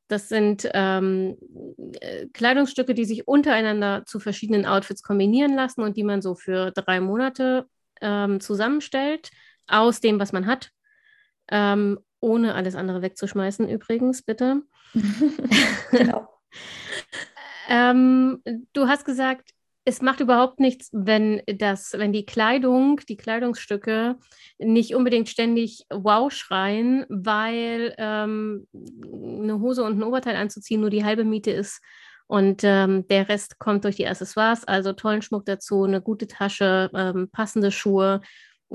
[0.07, 1.37] Das sind ähm,
[1.99, 6.71] äh, Kleidungsstücke, die sich untereinander zu verschiedenen Outfits kombinieren lassen und die man so für
[6.71, 7.65] drei Monate
[7.99, 9.31] ähm, zusammenstellt
[9.67, 10.71] aus dem, was man hat,
[11.49, 14.63] ähm, ohne alles andere wegzuschmeißen übrigens, bitte.
[15.91, 16.27] genau.
[17.69, 18.41] ähm,
[18.73, 19.51] du hast gesagt,
[19.85, 24.17] es macht überhaupt nichts, wenn das, wenn die Kleidung, die Kleidungsstücke
[24.57, 31.05] nicht unbedingt ständig wow schreien, weil ähm, eine Hose und ein Oberteil anzuziehen nur die
[31.05, 31.81] halbe Miete ist
[32.27, 36.91] und ähm, der Rest kommt durch die Accessoires, also tollen Schmuck dazu, eine gute Tasche,
[36.93, 38.19] ähm, passende Schuhe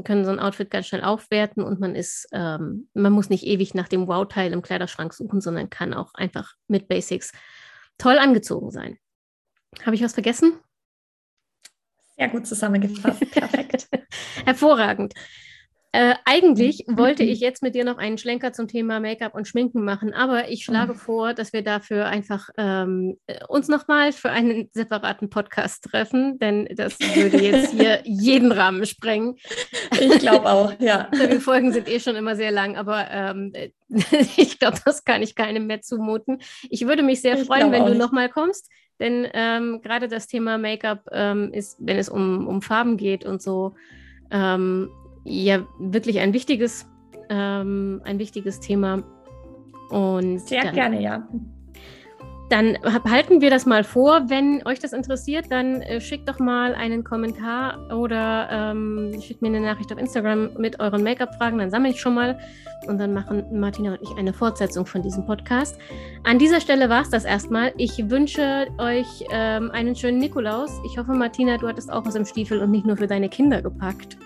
[0.04, 3.74] können so ein Outfit ganz schnell aufwerten und man ist, ähm, man muss nicht ewig
[3.74, 7.32] nach dem Wow-Teil im Kleiderschrank suchen, sondern kann auch einfach mit Basics
[7.98, 8.98] toll angezogen sein.
[9.84, 10.58] Habe ich was vergessen?
[12.16, 13.20] Sehr gut zusammengefasst.
[13.30, 13.88] Perfekt.
[14.44, 15.14] Hervorragend.
[15.94, 19.84] Äh, eigentlich wollte ich jetzt mit dir noch einen Schlenker zum Thema Make-up und Schminken
[19.84, 20.98] machen, aber ich schlage oh.
[20.98, 26.98] vor, dass wir dafür einfach ähm, uns nochmal für einen separaten Podcast treffen, denn das
[26.98, 29.36] würde jetzt hier jeden Rahmen sprengen.
[30.00, 31.10] Ich glaube auch, ja.
[31.30, 33.52] Die Folgen sind eh schon immer sehr lang, aber ähm,
[34.36, 36.38] ich glaube, das kann ich keinem mehr zumuten.
[36.70, 38.70] Ich würde mich sehr freuen, wenn du nochmal kommst.
[38.98, 43.42] Denn ähm, gerade das Thema Make-up ähm, ist, wenn es um, um Farben geht und
[43.42, 43.74] so,
[44.30, 44.90] ähm,
[45.24, 46.86] ja wirklich ein wichtiges,
[47.28, 49.02] ähm, ein wichtiges Thema.
[49.90, 51.28] Und Sehr dann, gerne, ja.
[52.52, 54.28] Dann halten wir das mal vor.
[54.28, 59.48] Wenn euch das interessiert, dann äh, schickt doch mal einen Kommentar oder ähm, schickt mir
[59.48, 61.56] eine Nachricht auf Instagram mit euren Make-up-Fragen.
[61.56, 62.38] Dann sammle ich schon mal
[62.86, 65.78] und dann machen Martina und ich eine Fortsetzung von diesem Podcast.
[66.24, 67.72] An dieser Stelle war es das erstmal.
[67.78, 70.78] Ich wünsche euch ähm, einen schönen Nikolaus.
[70.84, 73.62] Ich hoffe, Martina, du hattest auch was im Stiefel und nicht nur für deine Kinder
[73.62, 74.18] gepackt.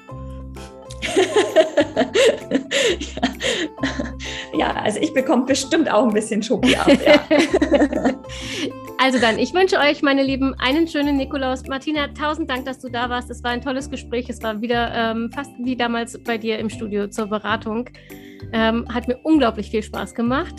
[4.59, 4.75] Ja.
[4.75, 6.89] also ich bekomme bestimmt auch ein bisschen Schoki ab.
[6.89, 7.25] Ja.
[8.99, 11.65] also dann, ich wünsche euch, meine Lieben, einen schönen Nikolaus.
[11.67, 13.31] Martina, tausend Dank, dass du da warst.
[13.31, 14.29] Es war ein tolles Gespräch.
[14.29, 17.89] Es war wieder ähm, fast wie damals bei dir im Studio zur Beratung.
[18.53, 20.55] Ähm, hat mir unglaublich viel Spaß gemacht.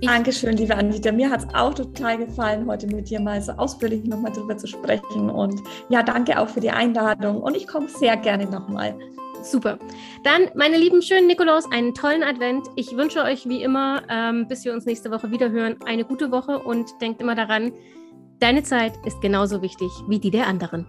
[0.00, 1.10] Ich Dankeschön, liebe Anita.
[1.10, 4.68] Mir hat es auch total gefallen, heute mit dir mal so ausführlich nochmal drüber zu
[4.68, 5.28] sprechen.
[5.28, 7.42] Und ja, danke auch für die Einladung.
[7.42, 8.96] Und ich komme sehr gerne nochmal.
[9.42, 9.76] Super.
[10.22, 12.68] Dann, meine lieben schönen Nikolaus, einen tollen Advent.
[12.76, 16.30] Ich wünsche euch wie immer, ähm, bis wir uns nächste Woche wieder hören, eine gute
[16.30, 17.72] Woche und denkt immer daran,
[18.38, 20.86] deine Zeit ist genauso wichtig wie die der anderen.